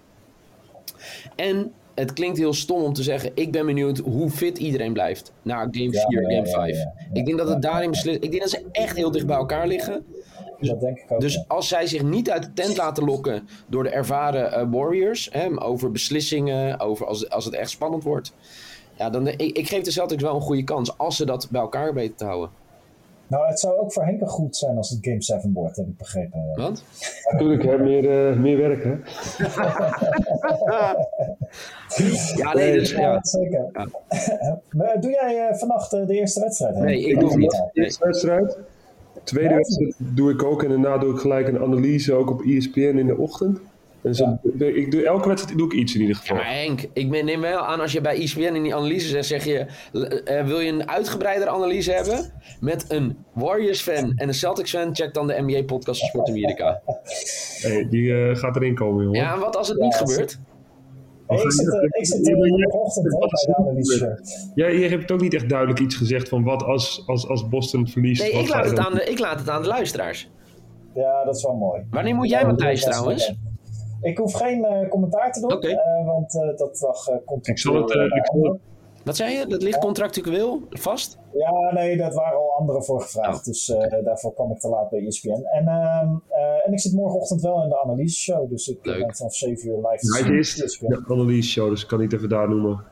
En 1.35 1.73
het 1.99 2.13
klinkt 2.13 2.37
heel 2.37 2.53
stom 2.53 2.83
om 2.83 2.93
te 2.93 3.03
zeggen, 3.03 3.31
ik 3.33 3.51
ben 3.51 3.65
benieuwd 3.65 3.97
hoe 3.97 4.29
fit 4.29 4.57
iedereen 4.57 4.93
blijft 4.93 5.31
na 5.41 5.59
game 5.59 5.91
Ja, 5.91 6.05
4, 6.07 6.21
ja, 6.21 6.29
game 6.29 6.47
ja, 6.47 6.53
5. 6.53 6.75
ja, 6.75 6.93
ja. 6.97 7.19
ik 7.19 7.25
denk 7.25 7.37
dat 7.37 7.49
het 7.49 7.61
daarin 7.61 7.89
beslist. 7.89 8.23
Ik 8.23 8.29
denk 8.31 8.41
dat 8.41 8.51
ze 8.51 8.65
echt 8.71 8.95
heel 8.95 9.11
dicht 9.11 9.25
bij 9.25 9.35
elkaar 9.35 9.67
liggen. 9.67 10.05
Dat 10.59 10.79
denk 10.79 10.97
ik 10.97 11.11
ook. 11.11 11.21
Dus 11.21 11.47
als 11.47 11.67
zij 11.67 11.87
zich 11.87 12.03
niet 12.03 12.31
uit 12.31 12.43
de 12.43 12.53
tent 12.53 12.77
laten 12.77 13.03
lokken 13.03 13.47
door 13.67 13.83
de 13.83 13.89
ervaren 13.89 14.51
eh, 14.53 14.65
Warriors, 14.71 15.29
hè, 15.31 15.61
over 15.61 15.91
beslissingen, 15.91 16.79
over 16.79 17.05
als, 17.05 17.29
als 17.29 17.45
het 17.45 17.53
echt 17.53 17.69
spannend 17.69 18.03
wordt, 18.03 18.33
ja, 18.97 19.09
dan 19.09 19.27
ik, 19.27 19.41
ik 19.41 19.67
geef 19.67 19.83
de 19.83 19.91
Celtics 19.91 20.23
wel 20.23 20.35
een 20.35 20.41
goede 20.41 20.63
kans 20.63 20.97
als 20.97 21.15
ze 21.15 21.25
dat 21.25 21.47
bij 21.51 21.61
elkaar 21.61 21.93
weten 21.93 22.15
te 22.15 22.25
houden. 22.25 22.49
Nou, 23.29 23.47
het 23.47 23.59
zou 23.59 23.77
ook 23.79 23.93
voor 23.93 24.03
Henke 24.03 24.25
goed 24.25 24.55
zijn 24.57 24.77
als 24.77 24.89
het 24.89 24.99
Game 25.01 25.21
7 25.21 25.53
wordt, 25.53 25.75
heb 25.77 25.87
ik 25.87 25.97
begrepen. 25.97 26.51
Want? 26.55 26.83
Natuurlijk, 27.31 27.63
hè, 27.63 27.77
meer, 27.77 28.29
eh, 28.29 28.39
meer 28.39 28.57
werk, 28.57 28.83
hè. 28.83 28.95
Ja, 32.35 32.53
nee, 32.53 32.73
dus, 32.79 32.91
Ja, 32.91 32.99
ja. 32.99 33.19
zeker. 33.21 33.65
Ja. 33.73 33.87
Maar 34.77 35.01
doe 35.01 35.11
jij 35.11 35.47
eh, 35.47 35.55
vannacht 35.57 35.93
eh, 35.93 36.07
de 36.07 36.13
eerste 36.13 36.39
wedstrijd? 36.39 36.73
Henk? 36.75 36.85
Nee, 36.85 37.05
ik 37.05 37.19
doe 37.19 37.29
het 37.29 37.37
niet. 37.37 37.51
Nee. 37.73 37.85
Eerste 37.85 38.05
wedstrijd. 38.05 38.57
Tweede 39.23 39.49
Ja. 39.49 39.55
wedstrijd 39.55 39.93
doe 39.97 40.31
ik 40.31 40.43
ook. 40.43 40.63
En 40.63 40.69
daarna 40.69 40.97
doe 40.97 41.13
ik 41.13 41.19
gelijk 41.19 41.47
een 41.47 41.59
analyse 41.59 42.13
ook 42.13 42.29
op 42.29 42.41
ESPN 42.41 42.79
in 42.79 43.07
de 43.07 43.17
ochtend. 43.17 43.59
En 44.03 44.15
zo, 44.15 44.37
ik 44.57 44.91
doe, 44.91 45.05
elke 45.05 45.27
wedstrijd 45.27 45.57
doe 45.57 45.67
ik 45.67 45.73
iets 45.73 45.93
in 45.95 46.01
ieder 46.01 46.15
Ja, 46.15 46.21
geval. 46.21 46.35
maar 46.37 46.53
Henk, 46.53 46.85
ik 46.93 47.09
neem 47.23 47.41
wel 47.41 47.59
aan 47.59 47.79
als 47.79 47.91
je 47.91 48.01
bij 48.01 48.21
ESPN 48.21 48.41
in 48.41 48.63
die 48.63 48.75
analyse 48.75 49.07
zegt, 49.07 49.25
zeg 49.25 49.45
je, 49.45 49.65
eh, 50.25 50.45
wil 50.45 50.59
je 50.59 50.71
een 50.71 50.89
uitgebreidere 50.89 51.51
analyse 51.51 51.91
hebben 51.91 52.31
met 52.59 52.85
een 52.87 53.17
Warriors-fan 53.33 54.13
en 54.15 54.27
een 54.27 54.33
Celtics-fan, 54.33 54.95
check 54.95 55.13
dan 55.13 55.27
de 55.27 55.41
NBA-podcast 55.41 55.99
van 55.99 56.09
Sport 56.09 56.27
Amerika. 56.29 56.81
Hey, 57.61 57.87
die 57.89 58.13
eh, 58.13 58.35
gaat 58.35 58.55
erin 58.55 58.75
komen, 58.75 59.03
jongen. 59.03 59.19
Ja, 59.19 59.33
en 59.33 59.39
wat 59.39 59.55
als 59.55 59.67
het 59.67 59.79
niet 59.79 59.93
Ja, 59.93 59.97
gebeurt? 59.99 60.39
Hey, 61.27 61.37
ik 61.37 61.51
zit, 61.51 61.67
ik 61.91 62.05
zit 62.05 62.27
eh, 62.27 62.39
bij 62.39 62.49
de 62.49 63.55
analyse 63.57 63.97
shirt. 63.97 64.51
Ja, 64.55 64.67
hebt 64.67 65.11
ook 65.11 65.21
niet 65.21 65.33
echt 65.33 65.49
duidelijk 65.49 65.79
iets 65.79 65.95
gezegd 65.95 66.29
van 66.29 66.43
wat 66.43 66.63
als, 66.63 67.03
als, 67.05 67.27
als 67.27 67.47
Boston 67.47 67.87
verliest. 67.87 68.21
Nee, 68.21 68.31
wat 68.33 68.41
ik 68.43 68.49
laat, 68.49 68.65
het 68.65 68.79
aan 68.79 68.93
de, 68.93 69.03
ik 69.03 69.19
laat 69.19 69.39
het 69.39 69.49
aan 69.49 69.61
de 69.61 69.67
luisteraars. 69.67 70.29
Ja, 70.95 71.23
dat 71.23 71.35
is 71.35 71.43
wel 71.43 71.55
mooi. 71.55 71.81
Wanneer 71.89 72.15
moet 72.15 72.29
jij, 72.29 72.41
Ja, 72.41 72.47
Matthijs, 72.47 72.81
trouwens? 72.81 73.33
Ik 74.01 74.17
hoef 74.17 74.33
geen 74.33 74.65
eh, 74.65 74.89
commentaar 74.89 75.31
te 75.31 75.39
doen, 75.39 75.61
eh, 75.61 76.05
want 76.05 76.35
eh, 76.35 76.57
dat 76.57 76.81
lag 76.81 77.07
eh, 77.07 77.15
komt 77.25 77.47
Ik 77.47 77.59
zal 77.59 77.75
het, 77.75 77.91
eh, 77.95 78.51
Wat 79.03 79.15
zei 79.15 79.37
je? 79.37 79.45
Dat 79.47 79.61
ligt 79.61 79.77
contractueel 79.79 80.61
vast? 80.69 81.17
Ja, 81.33 81.73
nee, 81.73 81.97
dat 81.97 82.13
waren 82.13 82.37
al 82.37 82.51
anderen 82.57 82.83
voor 82.83 83.01
gevraagd. 83.01 83.37
Oh. 83.39 83.43
Dus 83.43 83.69
eh, 83.69 84.03
daarvoor 84.03 84.33
kwam 84.33 84.51
ik 84.51 84.59
te 84.59 84.69
laat 84.69 84.89
bij 84.89 85.05
ESPN. 85.05 85.29
En, 85.53 85.67
ehm, 85.67 86.07
eh, 86.27 86.67
en 86.67 86.71
ik 86.73 86.79
zit 86.79 86.93
morgenochtend 86.93 87.41
wel 87.41 87.63
in 87.63 87.69
de 87.69 87.81
analyse 87.83 88.19
show. 88.19 88.49
Dus 88.49 88.67
ik 88.67 88.85
Leuk. 88.85 89.05
ben 89.05 89.15
vanaf 89.15 89.33
7 89.35 89.67
uur 89.69 89.75
live 89.75 89.97
te 89.97 90.13
Hij 90.13 90.23
zien 90.23 90.37
is 90.37 90.61
ESPN. 90.63 90.87
de 90.87 91.03
analyse 91.07 91.49
show, 91.49 91.69
dus 91.69 91.81
ik 91.81 91.87
kan 91.87 91.99
niet 91.99 92.13
even 92.13 92.29
daar 92.29 92.49
noemen. 92.49 92.83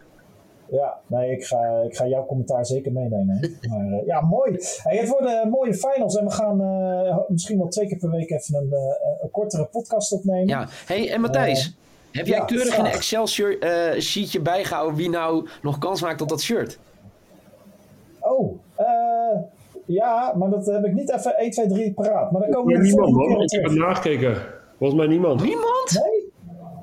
Ja, 0.69 0.99
nee, 1.07 1.31
ik 1.31 1.45
ga, 1.45 1.81
ik 1.85 1.95
ga 1.95 2.07
jouw 2.07 2.25
commentaar 2.25 2.65
zeker 2.65 2.91
meenemen. 2.91 3.39
Maar 3.69 3.85
eh, 3.99 4.05
ja, 4.05 4.21
mooi. 4.21 4.57
Hey, 4.83 4.97
het 4.97 5.09
worden 5.09 5.41
eh, 5.41 5.49
mooie 5.49 5.73
finals 5.73 6.15
en 6.15 6.25
we 6.25 6.31
gaan 6.31 6.61
eh, 6.61 7.17
misschien 7.27 7.57
wel 7.57 7.67
twee 7.67 7.87
keer 7.87 7.97
per 7.97 8.09
week 8.09 8.29
even 8.29 8.55
een, 8.55 8.71
eh, 8.71 9.23
een 9.23 9.31
kortere 9.31 9.65
podcast 9.65 10.11
opnemen. 10.11 10.47
Ja. 10.47 10.67
hey, 10.85 11.11
en 11.11 11.21
Matthijs, 11.21 11.77
heb 12.11 12.25
jij 12.25 12.37
ja, 12.37 12.45
keurig 12.45 12.77
in 12.77 12.85
een. 12.85 12.91
Excel-sheetje 12.91 14.41
bijgehouden 14.41 14.95
wie 14.95 15.09
nou 15.09 15.47
nog 15.61 15.77
kans 15.77 16.01
maakt 16.01 16.21
op 16.21 16.29
dat 16.29 16.41
shirt? 16.41 16.79
Oh, 18.19 18.59
eh, 18.75 19.39
ja, 19.85 20.33
maar 20.37 20.49
dat 20.49 20.65
heb 20.65 20.85
ik 20.85 20.93
niet 20.93 21.11
even 21.13 21.37
1, 21.37 21.51
2, 21.51 21.67
3 21.67 21.93
paraat. 21.93 22.31
Maar 22.31 22.41
dan 22.41 22.51
komen 22.51 22.67
we 22.67 22.73
Ja, 22.73 22.79
de 22.79 22.85
niemand, 22.85 23.11
man. 23.13 23.41
Ik 23.41 23.51
heb 23.51 23.63
het 23.63 23.73
nagekeken. 23.73 24.37
Volgens 24.77 24.99
mij 24.99 25.07
niemand. 25.07 25.43
Niemand? 25.43 26.01
Nee? 26.03 26.31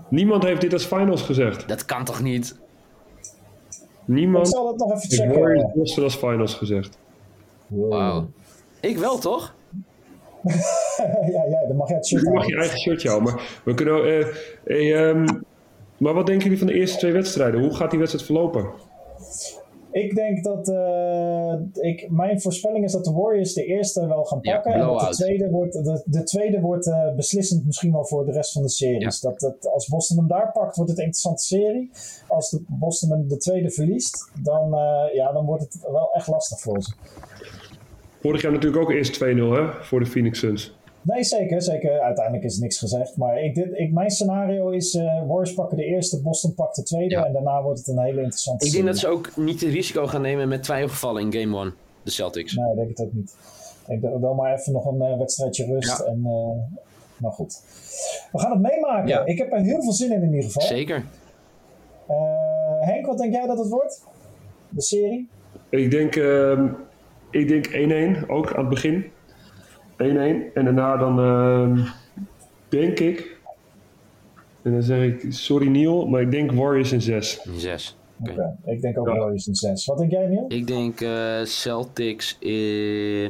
Niemand 0.09 0.43
heeft 0.43 0.61
dit 0.61 0.73
als 0.73 0.85
finals 0.85 1.23
gezegd. 1.23 1.69
Dat 1.69 1.85
kan 1.85 2.05
toch 2.05 2.23
niet? 2.23 2.63
Ik 4.07 4.15
Niemand 4.15 4.49
zal 4.49 4.65
dat 4.65 4.77
nog 4.77 4.89
even 4.93 5.27
heeft 5.27 5.75
checken. 5.85 6.05
Als 6.05 6.17
finals 6.17 6.55
gezegd. 6.55 6.99
Wow. 7.67 8.25
Ik 8.81 8.99
wel, 8.99 9.19
toch? 9.19 9.55
ja, 11.33 11.45
ja, 11.49 11.67
dan 11.69 11.77
mag 11.77 11.89
jij 11.89 11.97
het 11.97 12.07
shirt 12.07 12.23
Je 12.23 12.31
mag 12.31 12.47
je 12.47 12.57
eigen 12.57 12.79
shirtje 12.79 13.09
houden. 13.09 13.33
Maar, 13.33 13.61
we 13.65 13.75
kunnen, 13.75 14.05
eh, 14.05 14.27
eh, 14.65 15.09
ehm, 15.09 15.27
maar 15.99 16.15
wat 16.15 16.27
denken 16.27 16.45
jullie 16.45 16.59
van 16.59 16.67
de 16.67 16.75
eerste 16.75 16.99
twee 16.99 17.13
wedstrijden? 17.13 17.61
Hoe 17.61 17.75
gaat 17.75 17.91
die 17.91 17.99
wedstrijd 17.99 18.27
verlopen? 18.27 18.67
Ik 19.95 20.15
denk 20.15 20.45
dat. 20.45 20.69
eh, 20.69 21.55
ik, 21.73 22.11
mijn 22.11 22.41
voorspelling 22.41 22.85
is 22.85 22.93
dat 22.93 23.05
de 23.05 23.13
Warriors 23.13 23.53
de 23.55 23.65
eerste 23.65 24.07
wel 24.07 24.25
gaan 24.25 24.39
Ja, 24.43 24.55
pakken. 24.55 24.73
en 24.73 24.79
dat 24.81 25.01
de 25.01 25.09
tweede 25.09 25.51
wordt, 25.51 25.73
de, 25.73 26.03
de 26.05 26.23
tweede 26.23 26.61
wordt 26.61 26.87
eh, 26.87 27.15
beslissend 27.15 27.67
misschien 27.67 27.93
wel 27.93 28.07
voor 28.07 28.25
de 28.25 28.33
rest 28.33 28.53
van 28.53 28.63
de 28.63 28.69
series. 28.69 29.21
Dat, 29.21 29.41
dat, 29.41 29.69
als 29.73 29.89
Boston 29.89 30.17
hem 30.17 30.29
daar 30.29 30.53
pakt, 30.53 30.77
wordt 30.77 30.91
het 30.91 31.01
een 31.01 31.05
interessante 31.05 31.43
serie. 31.45 31.91
Als 32.29 32.51
de, 32.51 32.65
Boston 32.69 33.11
hem 33.11 33.29
de 33.29 33.37
tweede 33.37 33.71
verliest, 33.71 34.31
dan, 34.43 34.75
eh, 34.75 35.15
ja, 35.15 35.33
dan 35.33 35.45
wordt 35.45 35.63
het 35.63 35.79
wel 35.93 36.11
echt 36.13 36.27
lastig 36.27 36.61
voor 36.61 36.83
ze. 36.83 36.95
Vorig 38.21 38.43
jaar 38.43 38.53
natuurlijk 38.53 38.83
ook 38.83 38.91
eerst 38.91 39.15
2-0 39.15 39.27
hè, 39.53 39.73
voor 39.85 40.01
de 40.01 40.07
Phoenix 40.07 40.39
Suns. 40.39 40.77
Nee, 41.05 41.25
zeker, 41.25 41.63
zeker. 41.63 42.01
Uiteindelijk 42.01 42.45
is 42.45 42.59
niks 42.59 42.79
gezegd. 42.79 43.17
Maar 43.17 43.43
ik, 43.43 43.55
dit, 43.55 43.69
ik, 43.73 43.93
mijn 43.93 44.11
scenario 44.11 44.71
is: 44.71 44.95
eh 44.95 45.05
Warriors 45.05 45.55
pakken 45.55 45.77
de 45.77 45.85
eerste, 45.85 46.23
Boston 46.23 46.55
pakt 46.55 46.77
de 46.77 46.83
tweede. 46.83 47.15
Ja. 47.15 47.25
En 47.25 47.33
daarna 47.33 47.63
wordt 47.63 47.79
het 47.79 47.89
een 47.89 48.03
hele 48.03 48.21
interessante 48.21 48.67
Ik 48.67 48.73
denk 48.73 48.87
dat 48.87 48.99
ze 48.99 49.09
ook 49.09 49.37
niet 49.37 49.61
het 49.61 49.71
risico 49.71 50.07
gaan 50.07 50.23
nemen 50.23 50.49
met 50.49 50.63
twijfelgevallen 50.63 51.23
in 51.23 51.41
game 51.41 51.59
1. 51.59 51.75
De 52.03 52.11
Celtics. 52.11 52.55
Nee, 52.55 52.71
ik 52.71 52.77
denk 52.77 52.89
het 52.89 53.01
ook 53.01 53.13
niet. 53.13 53.37
Ik 53.89 54.01
denk 54.01 54.21
wel 54.21 54.35
maar 54.35 54.55
even 54.55 54.73
nog 54.73 54.87
een 54.87 55.03
eh, 55.03 55.19
wedstrijdje 55.19 55.65
rust. 55.67 55.99
Ja. 55.99 56.05
En, 56.05 56.21
eh, 56.25 56.79
maar 57.17 57.33
goed. 57.33 57.63
We 58.33 58.39
gaan 58.39 58.51
het 58.51 58.61
meemaken. 58.61 59.09
Ja. 59.09 59.25
Ik 59.25 59.39
heb 59.39 59.53
er 59.53 59.61
heel 59.61 59.83
veel 59.83 59.93
zin 59.93 60.13
in 60.13 60.23
in 60.23 60.29
ieder 60.29 60.45
geval. 60.45 60.63
Zeker. 60.63 61.05
Eh, 62.07 62.17
Henk, 62.81 63.07
wat 63.07 63.19
denk 63.19 63.33
jij 63.33 63.47
dat 63.47 63.59
het 63.59 63.69
wordt? 63.69 64.03
De 64.69 64.83
serie? 64.83 65.29
Ik 65.69 65.91
denk, 65.91 66.17
ehm, 66.17 66.69
ik 67.31 67.49
denk 67.49 67.67
1-1 67.67 68.29
ook 68.29 68.55
aan 68.55 68.61
het 68.61 68.69
begin. 68.69 69.05
1-1. 69.95 69.97
En 70.55 70.65
daarna 70.65 70.97
dan 70.97 71.19
ehm, 71.21 71.87
denk 72.69 72.99
ik. 72.99 73.37
En 74.63 74.73
dan 74.73 74.83
zeg 74.83 75.03
ik, 75.03 75.27
sorry 75.33 75.69
Neil, 75.69 76.07
maar 76.07 76.21
ik 76.21 76.31
denk 76.31 76.53
Warriors 76.53 76.93
in 76.93 77.01
6. 77.01 77.41
Zes. 77.57 77.97
Oké. 78.21 78.31
Oké, 78.31 78.71
Ik 78.71 78.81
denk 78.81 78.99
ook 78.99 79.09
Ja. 79.09 79.15
Warriors 79.17 79.47
in 79.47 79.55
6. 79.55 79.87
Wat 79.87 79.99
denk 79.99 80.11
jij, 80.11 80.27
Neil? 80.27 80.45
Ik 80.49 80.67
denk 80.67 81.01
eh, 81.01 81.45
Celtics 81.45 82.39
in. 82.39 82.51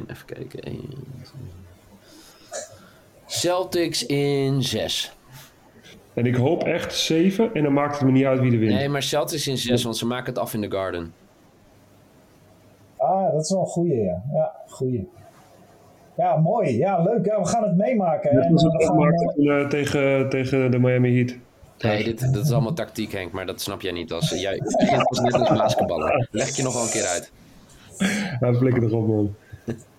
Even 0.07 0.25
kijken. 0.25 0.79
Celtics 3.25 4.05
in 4.05 4.61
6. 4.63 5.13
En 6.13 6.25
ik 6.25 6.35
hoop 6.35 6.63
echt 6.63 6.95
7 6.95 7.53
en 7.53 7.63
dan 7.63 7.73
maakt 7.73 7.95
het 7.97 8.05
me 8.05 8.11
niet 8.11 8.25
uit 8.25 8.39
wie 8.39 8.51
er 8.51 8.59
wint. 8.59 8.73
Nee, 8.73 8.89
maar 8.89 9.03
Celtics 9.03 9.47
in 9.47 9.57
6, 9.57 9.83
want 9.83 9.97
ze 9.97 10.05
maken 10.05 10.25
het 10.25 10.37
af 10.37 10.53
in 10.53 10.61
de 10.61 10.71
Garden. 10.71 11.13
Ah, 12.97 13.31
dat 13.31 13.41
is 13.43 13.49
wel 13.49 13.59
een 13.59 13.65
goeie, 13.65 13.95
ja. 14.03 14.23
Ja, 14.33 14.55
goeie. 14.67 15.07
Ja, 16.17 16.35
mooi. 16.37 16.77
Ja, 16.77 17.01
leuk. 17.03 17.25
Ja, 17.25 17.39
we 17.39 17.47
gaan 17.47 17.63
het 17.63 17.77
meemaken. 17.77 18.29
En, 18.29 18.37
eh, 18.37 18.49
we 18.49 18.85
gaan, 18.85 19.03
eh, 19.03 19.33
toen, 19.33 19.49
eh, 19.51 19.67
tegen, 19.67 20.29
tegen 20.29 20.71
de 20.71 20.79
Miami 20.79 21.15
Heat. 21.15 21.35
Nee, 21.79 22.03
dit, 22.03 22.33
dat 22.33 22.45
is 22.45 22.51
allemaal 22.51 22.73
tactiek, 22.73 23.11
Henk, 23.11 23.31
maar 23.31 23.45
dat 23.45 23.61
snap 23.61 23.81
jij 23.81 23.91
niet. 23.91 24.11
Als, 24.11 24.29
jij 24.29 24.61
begint 24.77 25.07
als 25.07 25.19
net 25.19 25.33
als 25.33 25.49
basketballen. 25.49 26.27
Leg 26.31 26.55
je 26.55 26.63
nog 26.63 26.73
wel 26.73 26.83
een 26.83 26.89
keer 26.89 27.05
uit. 27.05 27.31
Ja, 28.39 28.53
flikker 28.53 28.81
toch 28.81 28.91
op, 28.91 29.07
man. 29.07 29.35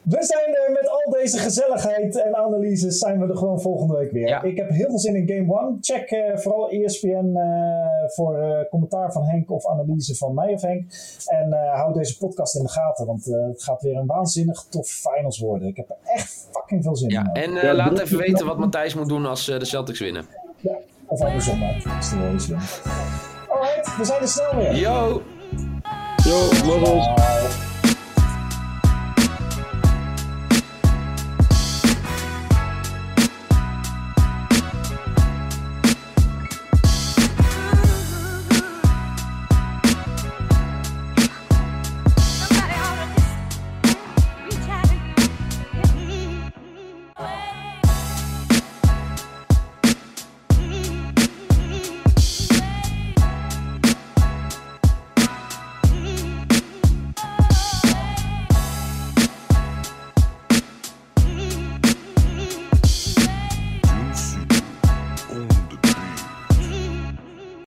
We 0.07 0.25
zijn 0.25 0.55
er 0.55 0.73
met 0.73 0.88
al 0.88 1.11
deze 1.11 1.38
gezelligheid 1.38 2.16
en 2.23 2.37
analyses 2.37 2.99
zijn 2.99 3.21
we 3.21 3.27
er 3.29 3.37
gewoon 3.37 3.61
volgende 3.61 3.97
week 3.97 4.11
weer. 4.12 4.29
Ja. 4.29 4.42
Ik 4.42 4.57
heb 4.57 4.69
heel 4.71 4.88
veel 4.88 4.99
zin 4.99 5.14
in 5.16 5.29
Game 5.37 5.61
1. 5.61 5.79
Check 5.81 6.11
eh, 6.11 6.37
vooral 6.37 6.71
ESPN 6.71 7.37
eh, 7.37 8.09
voor 8.14 8.38
eh, 8.38 8.69
commentaar 8.71 9.12
van 9.12 9.23
Henk 9.23 9.51
of 9.51 9.66
analyse 9.66 10.16
van 10.16 10.35
mij 10.35 10.53
of 10.53 10.62
Henk. 10.62 10.90
En 11.27 11.53
eh, 11.53 11.75
hou 11.75 11.92
deze 11.92 12.19
podcast 12.19 12.55
in 12.57 12.62
de 12.62 12.69
gaten, 12.69 13.07
want 13.07 13.33
eh, 13.33 13.47
het 13.47 13.62
gaat 13.62 13.83
weer 13.83 13.97
een 13.97 14.07
waanzinnig 14.07 14.66
tof 14.71 14.87
finals 14.88 15.38
worden. 15.38 15.69
Ik 15.69 15.77
heb 15.77 15.88
er 15.90 15.97
echt 16.05 16.49
fucking 16.53 16.83
veel 16.83 16.97
zin 16.97 17.09
Ja, 17.09 17.21
in. 17.33 17.42
en 17.42 17.53
Ja, 17.53 17.61
eh, 17.62 17.75
laat 17.75 17.99
even 17.99 18.19
weten 18.19 18.47
wat 18.47 18.59
Matthijs 18.59 18.95
moet 18.95 19.09
doen 19.09 19.27
als 19.27 19.49
eh, 19.49 19.59
de 19.59 19.64
Celtics 19.64 20.01
winnen. 20.01 20.25
Ja, 20.61 20.77
of 21.07 21.21
andersom, 21.21 21.59
maar 21.59 21.83
als 21.97 22.11
de 22.11 22.16
Warriors 22.16 22.47
winnen. 22.47 22.66
Alright, 23.49 23.97
we 23.97 24.05
zijn 24.05 24.21
er 24.23 24.29
snel 24.29 24.57
weer. 24.57 24.75
Yo! 24.75 25.23
Yo, 26.25 26.38
love. 26.64 27.66